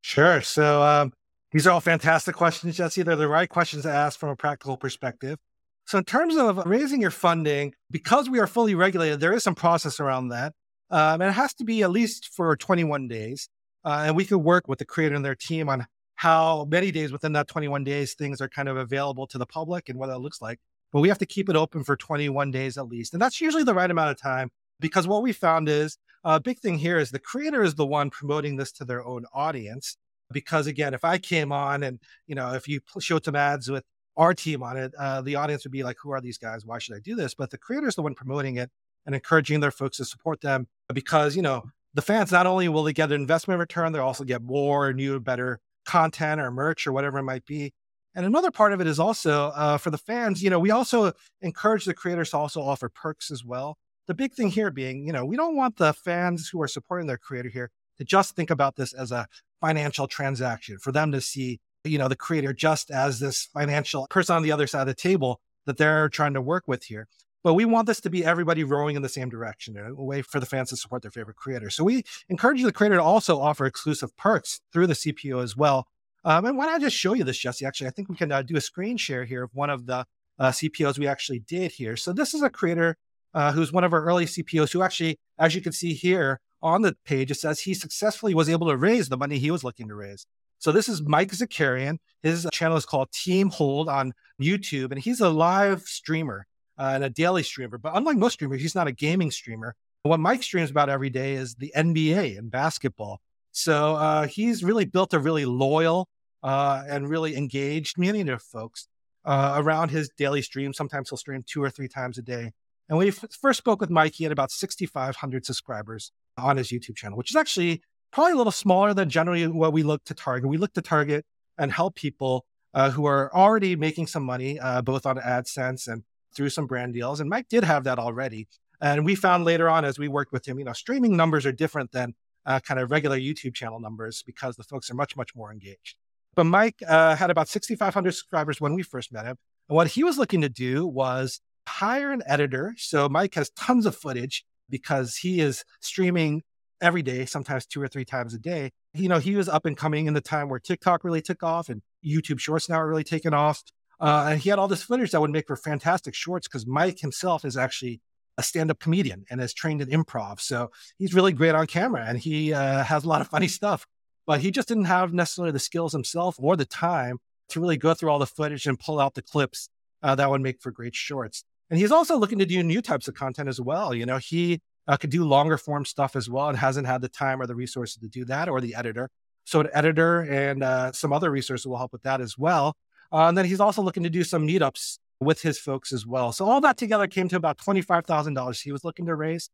[0.00, 0.40] Sure.
[0.42, 1.12] So um,
[1.52, 3.02] these are all fantastic questions, Jessy.
[3.02, 5.38] They're the right questions to ask from a practical perspective.
[5.86, 9.54] So, in terms of raising your funding, because we are fully regulated, there is some
[9.54, 10.54] process around that.
[10.90, 13.48] Um, and it has to be at least for 21 days.
[13.84, 17.10] Uh, and we could work with the creator and their team on how many days
[17.10, 20.18] within that 21 days things are kind of available to the public and what that
[20.18, 20.60] looks like.
[20.92, 23.12] But we have to keep it open for 21 days at least.
[23.12, 24.50] And that's usually the right amount of time
[24.82, 28.10] because what we found is a big thing here is the creator is the one
[28.10, 29.96] promoting this to their own audience.
[30.30, 33.84] Because again, if I came on and, you know, if you showed some ads with
[34.16, 36.64] our team on it, uh, the audience would be like, who are these guys?
[36.64, 37.34] Why should I do this?
[37.34, 38.70] But the creator is the one promoting it
[39.06, 41.64] and encouraging their folks to support them because, you know,
[41.94, 45.20] the fans not only will they get an investment return, they'll also get more new,
[45.20, 47.72] better content or merch or whatever it might be.
[48.14, 51.12] And another part of it is also uh, for the fans, you know, we also
[51.40, 53.78] encourage the creators to also offer perks as well.
[54.08, 57.06] The big thing here being, you know, we don't want the fans who are supporting
[57.06, 59.26] their creator here to just think about this as a
[59.60, 64.34] financial transaction, for them to see, you know, the creator just as this financial person
[64.34, 67.06] on the other side of the table that they're trying to work with here.
[67.44, 70.38] But we want this to be everybody rowing in the same direction, a way for
[70.38, 71.70] the fans to support their favorite creator.
[71.70, 75.86] So we encourage the creator to also offer exclusive perks through the CPO as well.
[76.24, 77.66] Um, and why I just show you this, Jessy?
[77.66, 80.06] Actually, I think we can uh, do a screen share here of one of the
[80.38, 81.96] uh, CPOs we actually did here.
[81.96, 82.96] So this is a creator
[83.34, 86.82] uh, who's one of our early CPOs who actually, as you can see here on
[86.82, 89.88] the page, it says he successfully was able to raise the money he was looking
[89.88, 90.26] to raise.
[90.58, 91.98] So this is Mike Zakarian.
[92.22, 96.46] His channel is called Team Hold on YouTube, and he's a live streamer
[96.78, 97.78] uh, and a daily streamer.
[97.78, 99.74] But unlike most streamers, he's not a gaming streamer.
[100.04, 103.20] What Mike streams about every day is the NBA and basketball.
[103.52, 106.08] So uh, he's really built a really loyal
[106.42, 108.88] uh, and really engaged community of folks
[109.24, 110.72] uh, around his daily stream.
[110.72, 112.52] Sometimes he'll stream two or three times a day.
[112.92, 116.94] And we f- first spoke with Mike, he had about 6,500 subscribers on his YouTube
[116.94, 117.80] channel, which is actually
[118.10, 120.50] probably a little smaller than generally what we look to target.
[120.50, 121.24] We look to target
[121.56, 126.02] and help people uh, who are already making some money, uh, both on AdSense and
[126.36, 127.18] through some brand deals.
[127.18, 128.46] And Mike did have that already.
[128.78, 131.52] And we found later on as we worked with him, you know, streaming numbers are
[131.52, 132.12] different than
[132.44, 135.96] uh, kind of regular YouTube channel numbers because the folks are much, much more engaged.
[136.34, 139.38] But Mike uh, had about 6,500 subscribers when we first met him.
[139.70, 142.74] And what he was looking to do was hire an editor.
[142.78, 146.42] So Mike has tons of footage because he is streaming
[146.80, 148.72] every day, sometimes two or three times a day.
[148.94, 151.68] You know, he was up and coming in the time where TikTok really took off
[151.68, 153.62] and YouTube Shorts now are really taking off.
[154.00, 156.98] Uh, and he had all this footage that would make for fantastic shorts because Mike
[156.98, 158.00] himself is actually
[158.36, 160.40] a stand-up comedian and is trained in improv.
[160.40, 163.86] So he's really great on camera and he uh, has a lot of funny stuff.
[164.26, 167.18] But he just didn't have necessarily the skills himself or the time
[167.50, 169.68] to really go through all the footage and pull out the clips
[170.02, 171.44] uh, that would make for great shorts.
[171.72, 173.94] And he's also looking to do new types of content as well.
[173.94, 177.08] You know, he uh, could do longer form stuff as well and hasn't had the
[177.08, 179.08] time or the resources to do that or the editor.
[179.44, 182.76] So an editor and uh, some other resources will help with that as well.
[183.10, 186.30] Uh, and then he's also looking to do some meetups with his folks as well.
[186.30, 189.48] So all that together came to about $25,000 he was looking to raise.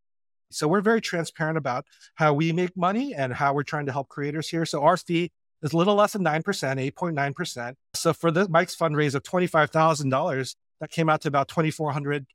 [0.51, 1.85] So we're very transparent about
[2.17, 4.67] how we make money and how we're trying to help creators here.
[4.67, 5.31] So our fee
[5.63, 7.75] is a little less than 9%, 8.9%.
[7.95, 12.27] So for the Mike's fundraise of $25,000, that came out to about $2,442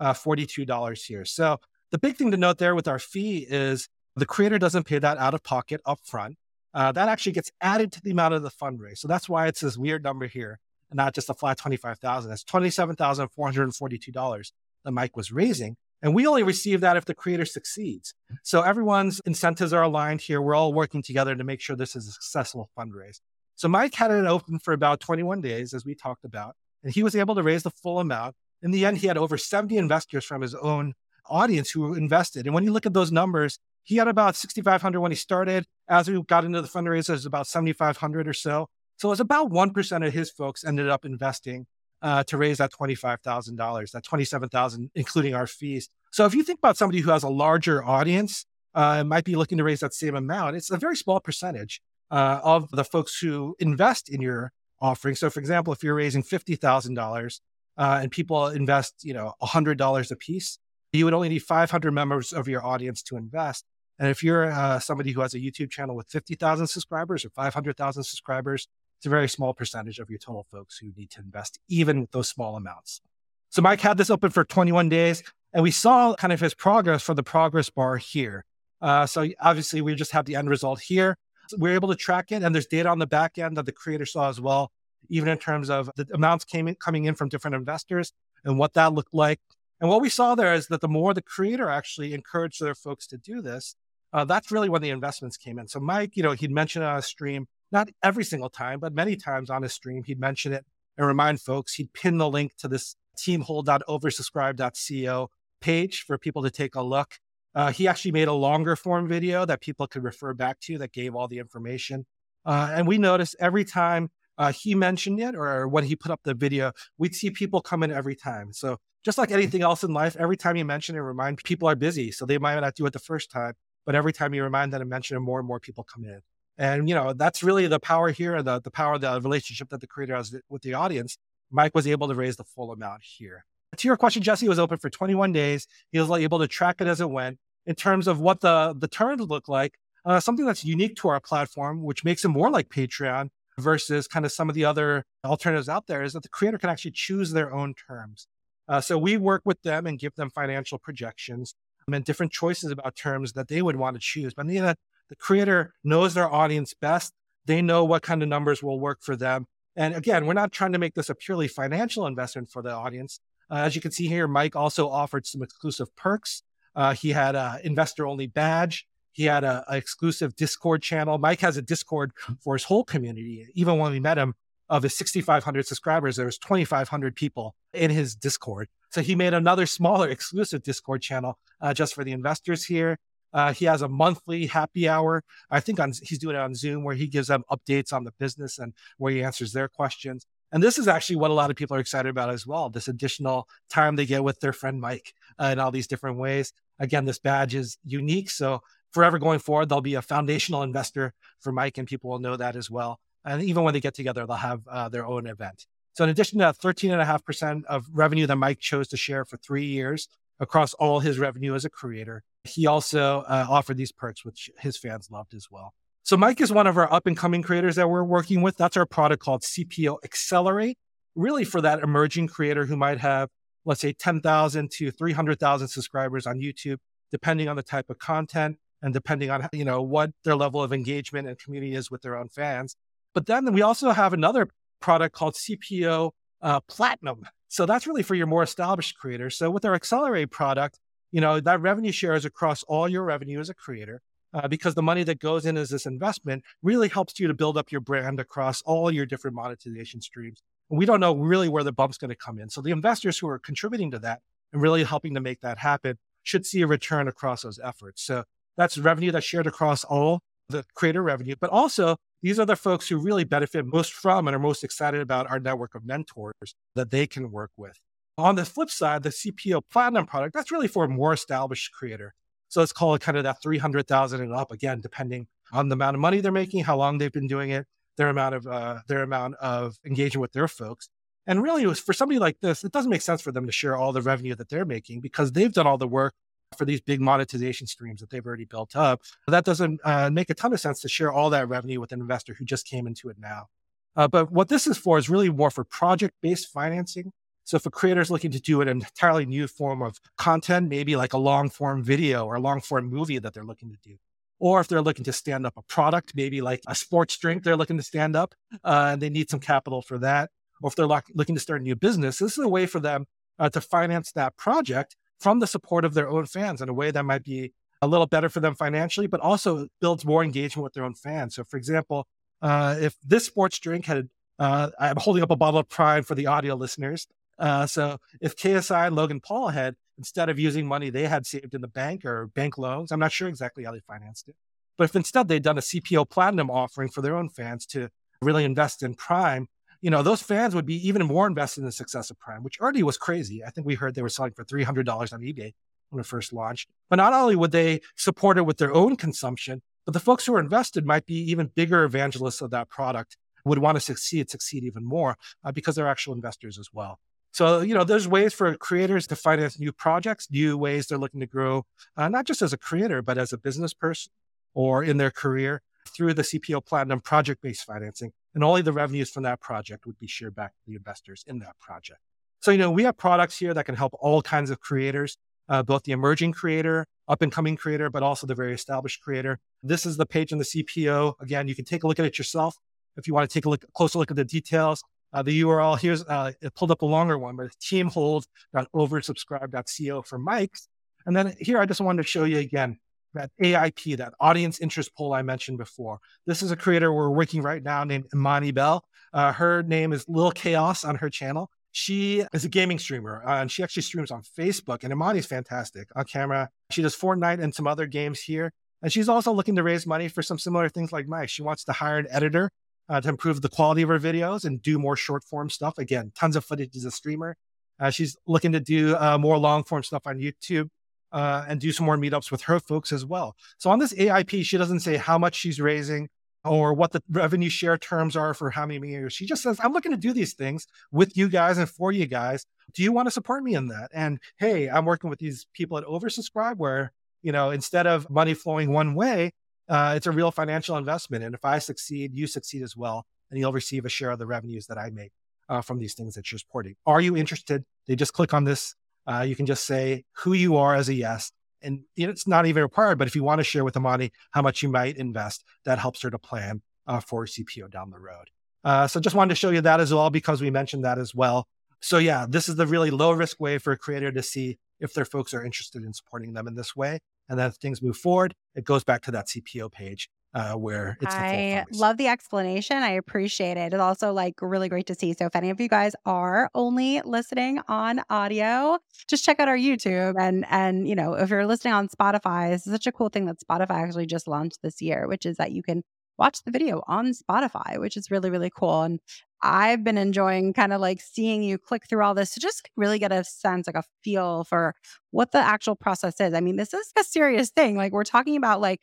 [0.00, 1.24] uh, here.
[1.24, 1.58] So
[1.90, 5.18] the big thing to note there with our fee is the creator doesn't pay that
[5.18, 6.34] out of pocket upfront.
[6.72, 8.98] Uh, that actually gets added to the amount of the fundraise.
[8.98, 12.28] So that's why it's this weird number here and not just a flat 25,000.
[12.28, 14.52] That's $27,442
[14.84, 15.76] that Mike was raising.
[16.02, 18.14] And we only receive that if the creator succeeds.
[18.42, 20.40] So everyone's incentives are aligned here.
[20.40, 23.20] We're all working together to make sure this is a successful fundraise.
[23.56, 27.02] So Mike had it open for about 21 days, as we talked about, and he
[27.02, 28.34] was able to raise the full amount.
[28.62, 30.94] In the end, he had over 70 investors from his own
[31.28, 32.46] audience who invested.
[32.46, 35.66] And when you look at those numbers, he had about 6,500 when he started.
[35.88, 38.68] As we got into the fundraiser, it was about 7,500 or so.
[38.96, 41.66] So it was about 1% of his folks ended up investing
[42.02, 45.88] uh, to raise that $25,000, that $27,000, including our fees.
[46.10, 49.58] So if you think about somebody who has a larger audience, uh, might be looking
[49.58, 50.56] to raise that same amount.
[50.56, 55.14] It's a very small percentage uh, of the folks who invest in your offering.
[55.14, 57.40] So, for example, if you're raising fifty thousand uh, dollars
[57.76, 60.58] and people invest, you know, hundred dollars a piece,
[60.92, 63.64] you would only need 500 members of your audience to invest.
[63.98, 68.02] And if you're uh, somebody who has a YouTube channel with 50,000 subscribers or 500,000
[68.02, 68.66] subscribers,
[68.98, 72.10] it's a very small percentage of your total folks who need to invest, even with
[72.10, 73.02] those small amounts.
[73.50, 75.22] So Mike had this open for 21 days,
[75.52, 78.44] and we saw kind of his progress for the progress bar here.
[78.80, 81.18] Uh, so obviously, we just have the end result here.
[81.56, 84.06] We're able to track it, and there's data on the back end that the creator
[84.06, 84.72] saw as well,
[85.08, 88.12] even in terms of the amounts came in, coming in from different investors
[88.44, 89.40] and what that looked like.
[89.80, 93.06] And what we saw there is that the more the creator actually encouraged their folks
[93.08, 93.76] to do this,
[94.12, 95.68] uh, that's really when the investments came in.
[95.68, 99.16] So Mike, you know, he'd mention on a stream, not every single time, but many
[99.16, 100.64] times on his stream, he'd mention it
[100.98, 101.74] and remind folks.
[101.74, 105.30] He'd pin the link to this teamhold.oversubscribe.co
[105.60, 107.18] page for people to take a look.
[107.54, 110.92] Uh, he actually made a longer form video that people could refer back to that
[110.92, 112.06] gave all the information.
[112.44, 116.20] Uh, and we noticed every time uh, he mentioned it or when he put up
[116.24, 118.52] the video, we'd see people come in every time.
[118.52, 121.74] So just like anything else in life, every time you mention it, remind people are
[121.74, 122.12] busy.
[122.12, 124.80] So they might not do it the first time, but every time you remind them
[124.80, 126.20] and mention it, more and more people come in.
[126.58, 129.70] And, you know, that's really the power here, and the, the power of the relationship
[129.70, 131.16] that the creator has with the audience.
[131.50, 133.44] Mike was able to raise the full amount here.
[133.80, 135.66] To your question, Jessy was open for 21 days.
[135.90, 137.38] He was able to track it as it went.
[137.64, 139.72] In terms of what the, the terms look like,
[140.04, 144.26] uh, something that's unique to our platform, which makes it more like Patreon versus kind
[144.26, 147.32] of some of the other alternatives out there, is that the creator can actually choose
[147.32, 148.26] their own terms.
[148.68, 151.54] Uh, so we work with them and give them financial projections
[151.90, 154.34] and different choices about terms that they would want to choose.
[154.34, 154.76] But the,
[155.08, 157.14] the creator knows their audience best.
[157.46, 159.46] They know what kind of numbers will work for them.
[159.74, 163.20] And again, we're not trying to make this a purely financial investment for the audience.
[163.50, 166.42] Uh, as you can see here, Mike also offered some exclusive perks.
[166.74, 168.86] Uh, he had an investor only badge.
[169.12, 171.18] He had an exclusive Discord channel.
[171.18, 173.48] Mike has a Discord for his whole community.
[173.54, 174.34] Even when we met him,
[174.70, 178.68] of his 6,500 subscribers, there was 2,500 people in his Discord.
[178.90, 182.98] So he made another smaller exclusive Discord channel uh, just for the investors here.
[183.32, 185.22] Uh, he has a monthly happy hour.
[185.50, 188.12] I think on, he's doing it on Zoom where he gives them updates on the
[188.18, 190.26] business and where he answers their questions.
[190.52, 192.70] And this is actually what a lot of people are excited about as well.
[192.70, 196.52] This additional time they get with their friend Mike uh, in all these different ways.
[196.78, 198.30] Again, this badge is unique.
[198.30, 202.36] So forever going forward, they'll be a foundational investor for Mike and people will know
[202.36, 202.98] that as well.
[203.24, 205.66] And even when they get together, they'll have uh, their own event.
[205.92, 209.66] So, in addition to that 13.5% of revenue that Mike chose to share for three
[209.66, 214.50] years across all his revenue as a creator, he also uh, offered these perks, which
[214.58, 215.74] his fans loved as well.
[216.10, 218.56] So, Mike is one of our up and coming creators that we're working with.
[218.56, 220.76] That's our product called CPO Accelerate,
[221.14, 223.28] really for that emerging creator who might have,
[223.64, 226.78] let's say, 10,000 to 300,000 subscribers on YouTube,
[227.12, 230.72] depending on the type of content and depending on you know what their level of
[230.72, 232.74] engagement and community is with their own fans
[233.14, 234.48] but then we also have another
[234.80, 236.10] product called CPO
[236.42, 237.24] uh, Platinum.
[237.46, 239.36] So that's really for your more established creators.
[239.36, 240.80] So with our Accelerate product,
[241.12, 244.00] you know, that revenue share is across all your revenue as a creator.
[244.32, 247.58] Uh, because the money that goes in as this investment really helps you to build
[247.58, 251.72] up your brand across all your different monetization streams we don't know really where the
[251.72, 252.48] bump's going to come in.
[252.48, 254.20] So the investors who are contributing to that
[254.52, 258.02] and really helping to make that happen should see a return across those efforts.
[258.02, 258.24] So
[258.56, 262.88] that's revenue that's shared across all the creator revenue, but also these are the folks
[262.88, 266.90] who really benefit most from and are most excited about our network of mentors that
[266.90, 267.78] they can work with.
[268.18, 272.14] On the flip side, the CPO Platinum product, that's really for a more established creator.
[272.50, 275.94] So let's call it kind of that 300,000 and up again, depending on the amount
[275.94, 279.02] of money they're making, how long they've been doing it, their amount of uh, their
[279.02, 280.88] amount of engagement with their folks.
[281.26, 283.52] And really, it was for somebody like this, it doesn't make sense for them to
[283.52, 286.14] share all the revenue that they're making because they've done all the work
[286.58, 289.02] for these big monetization streams that they've already built up.
[289.28, 292.00] That doesn't uh, make a ton of sense to share all that revenue with an
[292.00, 293.46] investor who just came into it now.
[293.94, 297.12] Uh, but what this is for is really more for project based financing.
[297.50, 300.94] So if a creator is looking to do an entirely new form of content, maybe
[300.94, 303.96] like a long form video or a long form movie that they're looking to do,
[304.38, 307.56] or if they're looking to stand up a product, maybe like a sports drink they're
[307.56, 310.30] looking to stand up uh, and they need some capital for that,
[310.62, 313.06] or if they're looking to start a new business, this is a way for them
[313.40, 316.92] uh, to finance that project from the support of their own fans in a way
[316.92, 320.74] that might be a little better for them financially, but also builds more engagement with
[320.74, 321.34] their own fans.
[321.34, 322.06] So, for example,
[322.42, 326.14] uh, if this sports drink had, uh, I'm holding up a bottle of Prime for
[326.14, 327.08] the audio listeners.
[327.40, 331.54] Uh, so, if KSI and Logan Paul had, instead of using money they had saved
[331.54, 334.36] in the bank or bank loans, I'm not sure exactly how they financed it,
[334.76, 337.88] but if instead they'd done a CPO Platinum offering for their own fans to
[338.22, 339.48] really invest in Prime,
[339.80, 342.60] you know, those fans would be even more invested in the success of Prime, which
[342.60, 343.42] already was crazy.
[343.42, 345.52] I think we heard they were selling for $300 on eBay
[345.88, 346.68] when it first launched.
[346.90, 350.34] But not only would they support it with their own consumption, but the folks who
[350.34, 354.64] are invested might be even bigger evangelists of that product, would want to succeed, succeed
[354.64, 356.98] even more uh, because they're actual investors as well.
[357.32, 361.20] So, you know, there's ways for creators to finance new projects, new ways they're looking
[361.20, 361.64] to grow,
[361.96, 364.12] uh, not just as a creator, but as a business person
[364.52, 365.62] or in their career
[365.96, 369.98] through the CPO Platinum project based financing and only the revenues from that project would
[369.98, 372.00] be shared back to the investors in that project.
[372.40, 375.16] So, you know, we have products here that can help all kinds of creators,
[375.48, 379.40] uh, both the emerging creator, up and coming creator, but also the very established creator.
[379.62, 381.14] This is the page on the CPO.
[381.20, 382.56] Again, you can take a look at it yourself
[382.96, 384.82] if you want to take a look, closer look at the details.
[385.12, 390.18] Uh, the URL here's uh, it pulled up a longer one, but it's teamhold.oversubscribe.co for
[390.18, 390.68] mics.
[391.06, 392.78] And then here, I just wanted to show you again
[393.14, 395.98] that AIP, that audience interest poll I mentioned before.
[396.26, 398.84] This is a creator we're working right now named Imani Bell.
[399.12, 401.50] Uh, her name is Lil Chaos on her channel.
[401.72, 404.84] She is a gaming streamer uh, and she actually streams on Facebook.
[404.84, 406.50] And Imani's fantastic on camera.
[406.70, 408.52] She does Fortnite and some other games here.
[408.82, 411.28] And she's also looking to raise money for some similar things like Mike.
[411.28, 412.50] She wants to hire an editor
[412.90, 415.78] uh, to improve the quality of her videos and do more short form stuff.
[415.78, 417.36] Again, tons of footage as a streamer.
[417.78, 420.68] Uh, she's looking to do uh, more long form stuff on YouTube
[421.12, 423.36] uh, and do some more meetups with her folks as well.
[423.58, 426.08] So on this AIP, she doesn't say how much she's raising
[426.44, 429.12] or what the revenue share terms are for how many years.
[429.12, 432.06] She just says, I'm looking to do these things with you guys and for you
[432.06, 432.44] guys.
[432.74, 433.90] Do you want to support me in that?
[433.94, 438.34] And hey, I'm working with these people at Oversubscribe where, you know, instead of money
[438.34, 439.32] flowing one way,
[439.70, 441.24] uh, it's a real financial investment.
[441.24, 443.06] And if I succeed, you succeed as well.
[443.30, 445.12] And you'll receive a share of the revenues that I make
[445.48, 446.74] uh, from these things that you're supporting.
[446.84, 447.64] Are you interested?
[447.86, 448.74] They just click on this
[449.06, 451.32] uh, you can just say who you are as a yes.
[451.62, 454.62] And it's not even required, but if you want to share with Imani how much
[454.62, 458.30] you might invest, that helps her to plan uh, for CPO down the road.
[458.64, 461.14] Uh, so just wanted to show you that as well because we mentioned that as
[461.14, 461.48] well.
[461.80, 464.94] So yeah, this is the really low risk way for a creator to see if
[464.94, 467.00] their folks are interested in supporting them in this way.
[467.30, 470.96] And then if things move forward, it goes back to that CPO page uh, where
[471.00, 472.76] it's I love the explanation.
[472.76, 473.72] I appreciate it.
[473.72, 475.12] It's also like really great to see.
[475.12, 478.78] So if any of you guys are only listening on audio,
[479.08, 482.66] just check out our YouTube and and you know if you're listening on Spotify, this
[482.66, 485.52] is such a cool thing that Spotify actually just launched this year, which is that
[485.52, 485.82] you can
[486.18, 488.82] watch the video on Spotify, which is really really cool.
[488.82, 489.00] And
[489.42, 492.98] I've been enjoying kind of like seeing you click through all this to just really
[492.98, 494.74] get a sense, like a feel for
[495.12, 496.34] what the actual process is.
[496.34, 497.76] I mean, this is a serious thing.
[497.76, 498.80] Like we're talking about like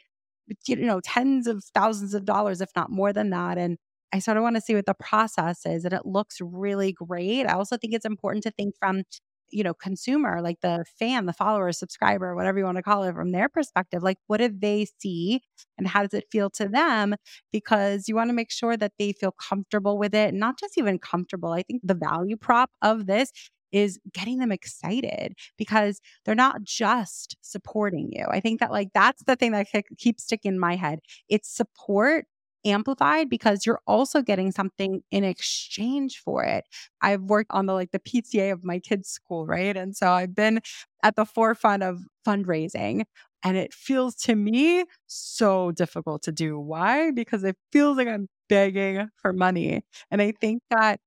[0.68, 3.58] you know, tens of thousands of dollars, if not more than that.
[3.58, 3.78] And
[4.14, 5.84] I sort of want to see what the process is.
[5.86, 7.46] And it looks really great.
[7.46, 9.04] I also think it's important to think from,
[9.52, 13.14] you know, consumer, like the fan, the follower, subscriber, whatever you want to call it,
[13.14, 14.03] from their perspective.
[14.03, 15.41] Like, what do they see
[15.78, 17.15] and how does it feel to them?
[17.52, 20.99] Because you want to make sure that they feel comfortable with it, not just even
[20.99, 21.52] comfortable.
[21.52, 23.32] I think the value prop of this
[23.72, 28.26] is getting them excited because they're not just supporting you.
[28.30, 29.68] I think that like that's the thing that
[29.98, 30.99] keeps sticking in my head.
[31.30, 32.26] It's support
[32.68, 36.65] amplified because you're also getting something in exchange for it.
[37.02, 39.76] I've worked on the like the PTA of my kids' school, right?
[39.76, 40.61] And so I've been
[41.03, 43.03] at the forefront of fundraising
[43.44, 46.60] and it feels to me so difficult to do.
[46.60, 47.11] Why?
[47.11, 49.84] Because it feels like I'm begging for money.
[50.11, 50.99] And I think that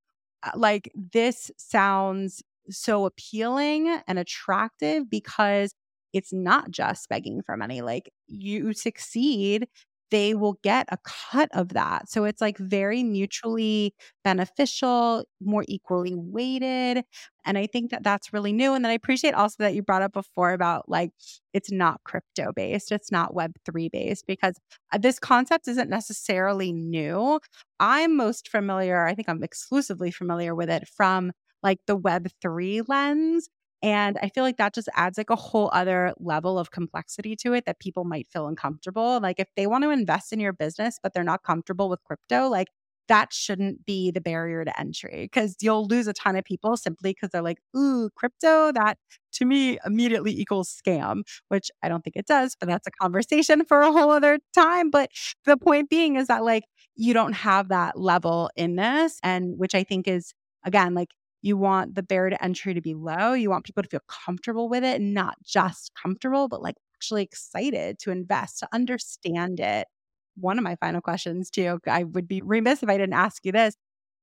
[0.42, 5.74] uh, like this sounds so appealing and attractive because
[6.12, 7.82] it's not just begging for money.
[7.82, 9.68] Like you succeed
[10.10, 12.10] they will get a cut of that.
[12.10, 17.04] So it's like very mutually beneficial, more equally weighted.
[17.44, 18.74] And I think that that's really new.
[18.74, 21.12] And then I appreciate also that you brought up before about like
[21.52, 24.54] it's not crypto based, it's not Web3 based, because
[24.92, 27.40] uh, this concept isn't necessarily new.
[27.78, 31.32] I'm most familiar, I think I'm exclusively familiar with it from
[31.62, 33.48] like the Web3 lens.
[33.82, 37.54] And I feel like that just adds like a whole other level of complexity to
[37.54, 39.20] it that people might feel uncomfortable.
[39.20, 42.48] Like if they want to invest in your business, but they're not comfortable with crypto,
[42.48, 42.68] like
[43.08, 47.10] that shouldn't be the barrier to entry because you'll lose a ton of people simply
[47.12, 48.98] because they're like, ooh, crypto, that
[49.32, 53.64] to me immediately equals scam, which I don't think it does, but that's a conversation
[53.64, 54.90] for a whole other time.
[54.90, 55.10] But
[55.44, 56.64] the point being is that like
[56.96, 60.32] you don't have that level in this, and which I think is
[60.64, 61.08] again like
[61.42, 63.32] you want the barrier to entry to be low.
[63.32, 67.98] You want people to feel comfortable with it, not just comfortable, but like actually excited
[68.00, 69.88] to invest, to understand it.
[70.36, 73.52] One of my final questions, too, I would be remiss if I didn't ask you
[73.52, 73.74] this.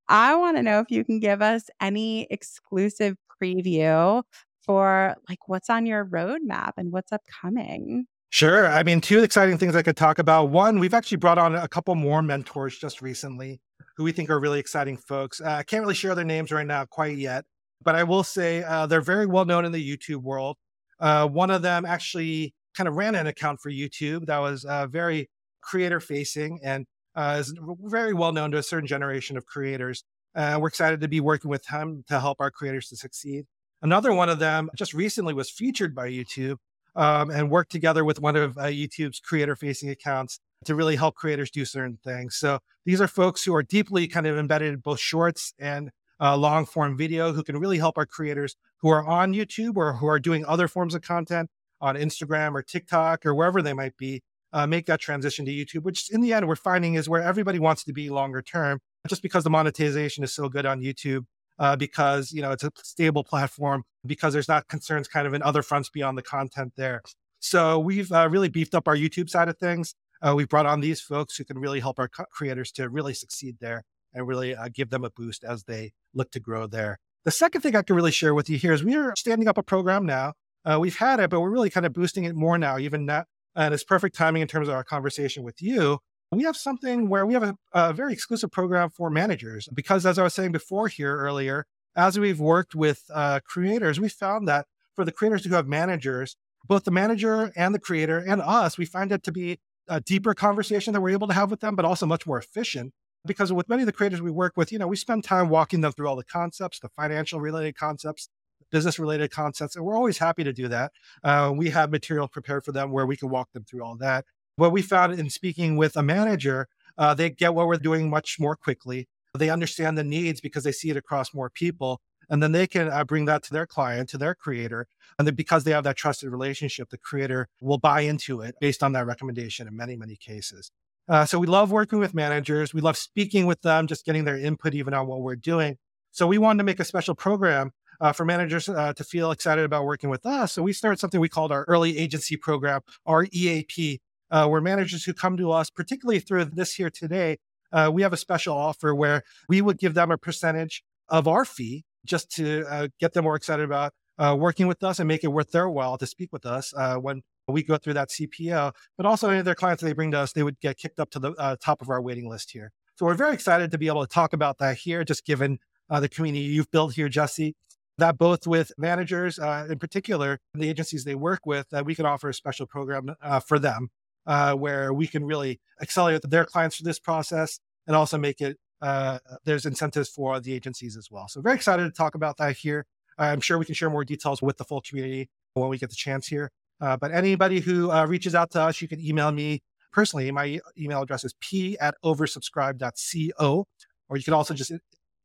[0.07, 4.23] I want to know if you can give us any exclusive preview
[4.61, 8.06] for like what's on your roadmap and what's upcoming.
[8.30, 8.68] Sure.
[8.68, 10.49] I mean, two exciting things I could talk about.
[10.49, 13.61] One, we've actually brought on a couple more mentors just recently
[13.98, 15.41] who we think are really exciting folks.
[15.41, 17.45] Uh, I can't really share their names right now quite yet,
[17.84, 20.57] but I will say uh, they're very well known in the YouTube world.
[20.99, 24.86] Uh, one of them actually kind of ran an account for YouTube that was uh,
[24.88, 25.30] very
[25.61, 27.53] creator facing and uh, is
[27.86, 30.03] very well known to a certain generation of creators.
[30.36, 33.45] Uh, we're excited to be working with him to help our creators to succeed.
[33.82, 36.57] Another one of them just recently was featured by YouTube
[36.95, 41.52] um, and worked together with one of YouTube's creator facing accounts to really help creators
[41.52, 42.36] do certain things.
[42.36, 46.36] So these are folks who are deeply kind of embedded in both shorts and uh,
[46.38, 50.08] long form video who can really help our creators who are on YouTube or who
[50.08, 54.24] are doing other forms of content on Instagram or TikTok or wherever they might be,
[54.54, 57.60] uh, make that transition to YouTube, which in the end we're finding is where everybody
[57.60, 61.26] wants to be longer term, just because the monetization is so good on YouTube.
[61.60, 65.42] Uh, because you know it's a stable platform because there's not concerns kind of in
[65.42, 67.02] other fronts beyond the content there
[67.40, 70.81] so we've uh, really beefed up our youtube side of things uh, we've brought on
[70.81, 73.84] these folks who can really help our creators to really succeed there
[74.14, 76.98] and really uh, give them a boost as they look to grow there.
[77.26, 79.57] The second thing I can really share with you here is we are standing up
[79.57, 80.34] a program now.
[80.65, 83.26] Uh, we've had it, but we're really kind of boosting it more now, even now.
[83.56, 85.99] And it's perfect timing in terms of our conversation with you.
[86.31, 90.19] We have something where we have a, a very exclusive program for managers because, as
[90.19, 91.65] I was saying before here earlier,
[91.95, 96.35] as we've worked with uh, creators, we found that for the creators who have managers,
[96.65, 100.34] both the manager and the creator and us, we find it to be a deeper
[100.34, 102.93] conversation that we're able to have with them, but also much more efficient.
[103.26, 105.81] Because with many of the creators we work with, you know, we spend time walking
[105.81, 108.30] them through all the concepts, the financial related concepts,
[108.72, 110.91] business related concepts, and we're always happy to do that.
[111.23, 114.26] Uh, we have material prepared for them where we can walk them through all that.
[114.55, 118.38] What we found in speaking with a manager, uh, they get what we're doing much
[118.39, 119.07] more quickly.
[119.38, 122.90] They understand the needs because they see it across more people and then they can
[122.90, 124.88] uh, bring that to their client to their creator
[125.18, 128.84] and then because they have that trusted relationship the creator will buy into it based
[128.84, 130.72] on that recommendation in many many cases.
[131.10, 132.74] Uh, so we love working with managers.
[132.74, 135.78] We love speaking with them just getting their input even on what we're doing.
[136.12, 137.72] So we wanted to make a special program
[138.02, 140.54] uh, for managers uh, to feel excited about working with us.
[140.54, 145.06] So we started something we called our early agency program our eap uh, where managers
[145.06, 147.38] who come to us particularly through this here today
[147.72, 151.45] uh, we have a special offer where we would give them a percentage of our
[151.45, 155.24] fee just to uh, get them more excited about uh, working with us and make
[155.24, 158.74] it worth their while to speak with us uh, when we go through that CPO.
[158.98, 161.00] But also, any of their clients that they bring to us, they would get kicked
[161.00, 162.72] up to the uh, top of our waiting list here.
[162.96, 165.60] So we're very excited to be able to talk about that here, just given
[165.90, 167.56] uh, the community you've built here, Jessy.
[168.00, 172.06] That both with managers, uh, in particular, the agencies they work with, that we can
[172.06, 173.16] offer a special program
[173.48, 173.90] for them
[174.26, 179.20] where we can really accelerate their clients through this process and also make it uh,
[179.45, 181.28] there's incentives for the agencies as well.
[181.28, 182.86] So very excited to talk about that here.
[183.18, 185.95] I'm sure we can share more details with the full community when we get the
[185.95, 186.52] chance here.
[186.80, 190.30] Uh, but anybody who uh, reaches out to us, you can email me personally.
[190.32, 193.66] My email address is p at oversubscribe.co,
[194.10, 194.72] or you can also just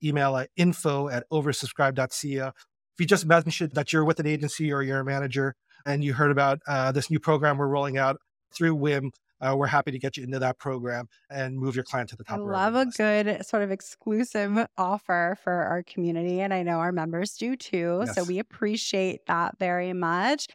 [0.02, 2.48] email at info at oversubscribe.co.
[2.48, 5.54] If you just mention that you're with an agency or you're a manager
[5.84, 8.16] and you heard about uh, this new program we're rolling out
[8.54, 9.10] through WIIM,
[9.42, 12.24] uh, we're happy to get you into that program and move your client to the
[12.24, 12.38] top.
[12.38, 16.40] I love a good sort of exclusive offer for our community.
[16.40, 18.02] And I know our members do too.
[18.06, 18.14] Yes.
[18.14, 20.46] So we appreciate that very much.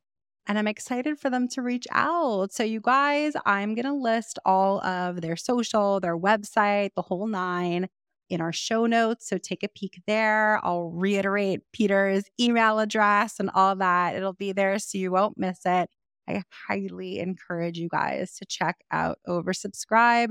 [0.50, 2.54] And I'm excited for them to reach out.
[2.54, 7.28] So, you guys, I'm going to list all of their social, their website, the whole
[7.28, 7.90] nine
[8.30, 9.28] in our show notes.
[9.28, 10.60] So take a peek there.
[10.64, 14.16] I'll reiterate Peter's email address and all that.
[14.16, 15.90] It'll be there so you won't miss it.
[16.28, 20.30] I highly encourage you guys to check out Oversubscribe.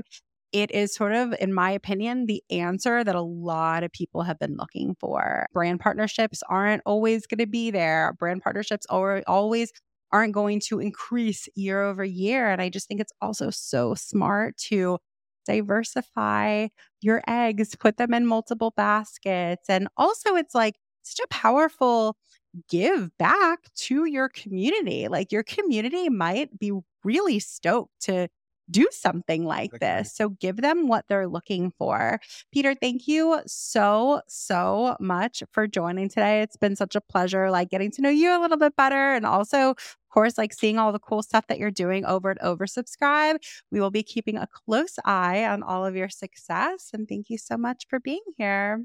[0.53, 4.39] It is sort of, in my opinion, the answer that a lot of people have
[4.39, 5.45] been looking for.
[5.53, 8.15] Brand partnerships aren't always going to be there.
[8.17, 9.71] Brand partnerships are always
[10.13, 12.49] aren't going to increase year over year.
[12.49, 14.99] And I just think it's also so smart to
[15.45, 16.67] diversify
[17.01, 19.69] your eggs, put them in multiple baskets.
[19.69, 22.15] And also, it's like such a powerful
[22.69, 25.07] give back to your community.
[25.07, 26.71] Like your community might be
[27.03, 28.27] really stoked to
[28.69, 30.13] do something like this.
[30.13, 32.19] So give them what they're looking for.
[32.51, 36.41] Peter, thank you so, so much for joining today.
[36.41, 39.25] It's been such a pleasure, like getting to know you a little bit better and
[39.25, 43.37] also, of course, like seeing all the cool stuff that you're doing over at Oversubscribe.
[43.71, 46.89] We will be keeping a close eye on all of your success.
[46.93, 48.83] And thank you so much for being here.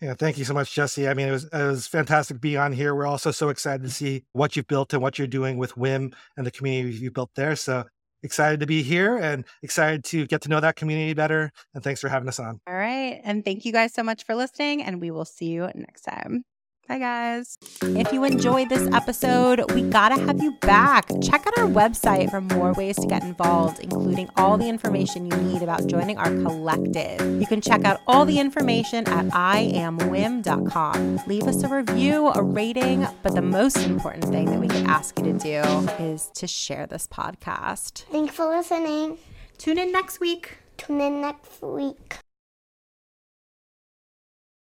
[0.00, 1.08] Yeah, thank you so much, Jessy.
[1.08, 2.94] I mean, it was it was fantastic to be on here.
[2.94, 4.04] We're also so excited to mm-hmm.
[4.04, 7.30] see what you've built and what you're doing with WIIM and the community you built
[7.36, 7.54] there.
[7.54, 7.84] So
[8.22, 11.52] excited to be here and excited to get to know that community better.
[11.74, 12.60] And thanks for having us on.
[12.66, 13.20] All right.
[13.24, 14.82] And thank you guys so much for listening.
[14.82, 16.44] And we will see you next time.
[16.90, 17.56] Bye, guys.
[17.82, 21.08] If you enjoyed this episode, we gotta have you back.
[21.22, 25.36] Check out our website for more ways to get involved, including all the information you
[25.36, 27.20] need about joining our collective.
[27.40, 31.20] You can check out all the information at iamwiim.com.
[31.28, 35.16] Leave us a review, a rating, but the most important thing that we could ask
[35.16, 35.60] you to do
[36.02, 38.02] is to share this podcast.
[38.10, 39.18] Thanks for listening.
[39.58, 40.58] Tune in next week.
[40.76, 42.16] Tune in next week.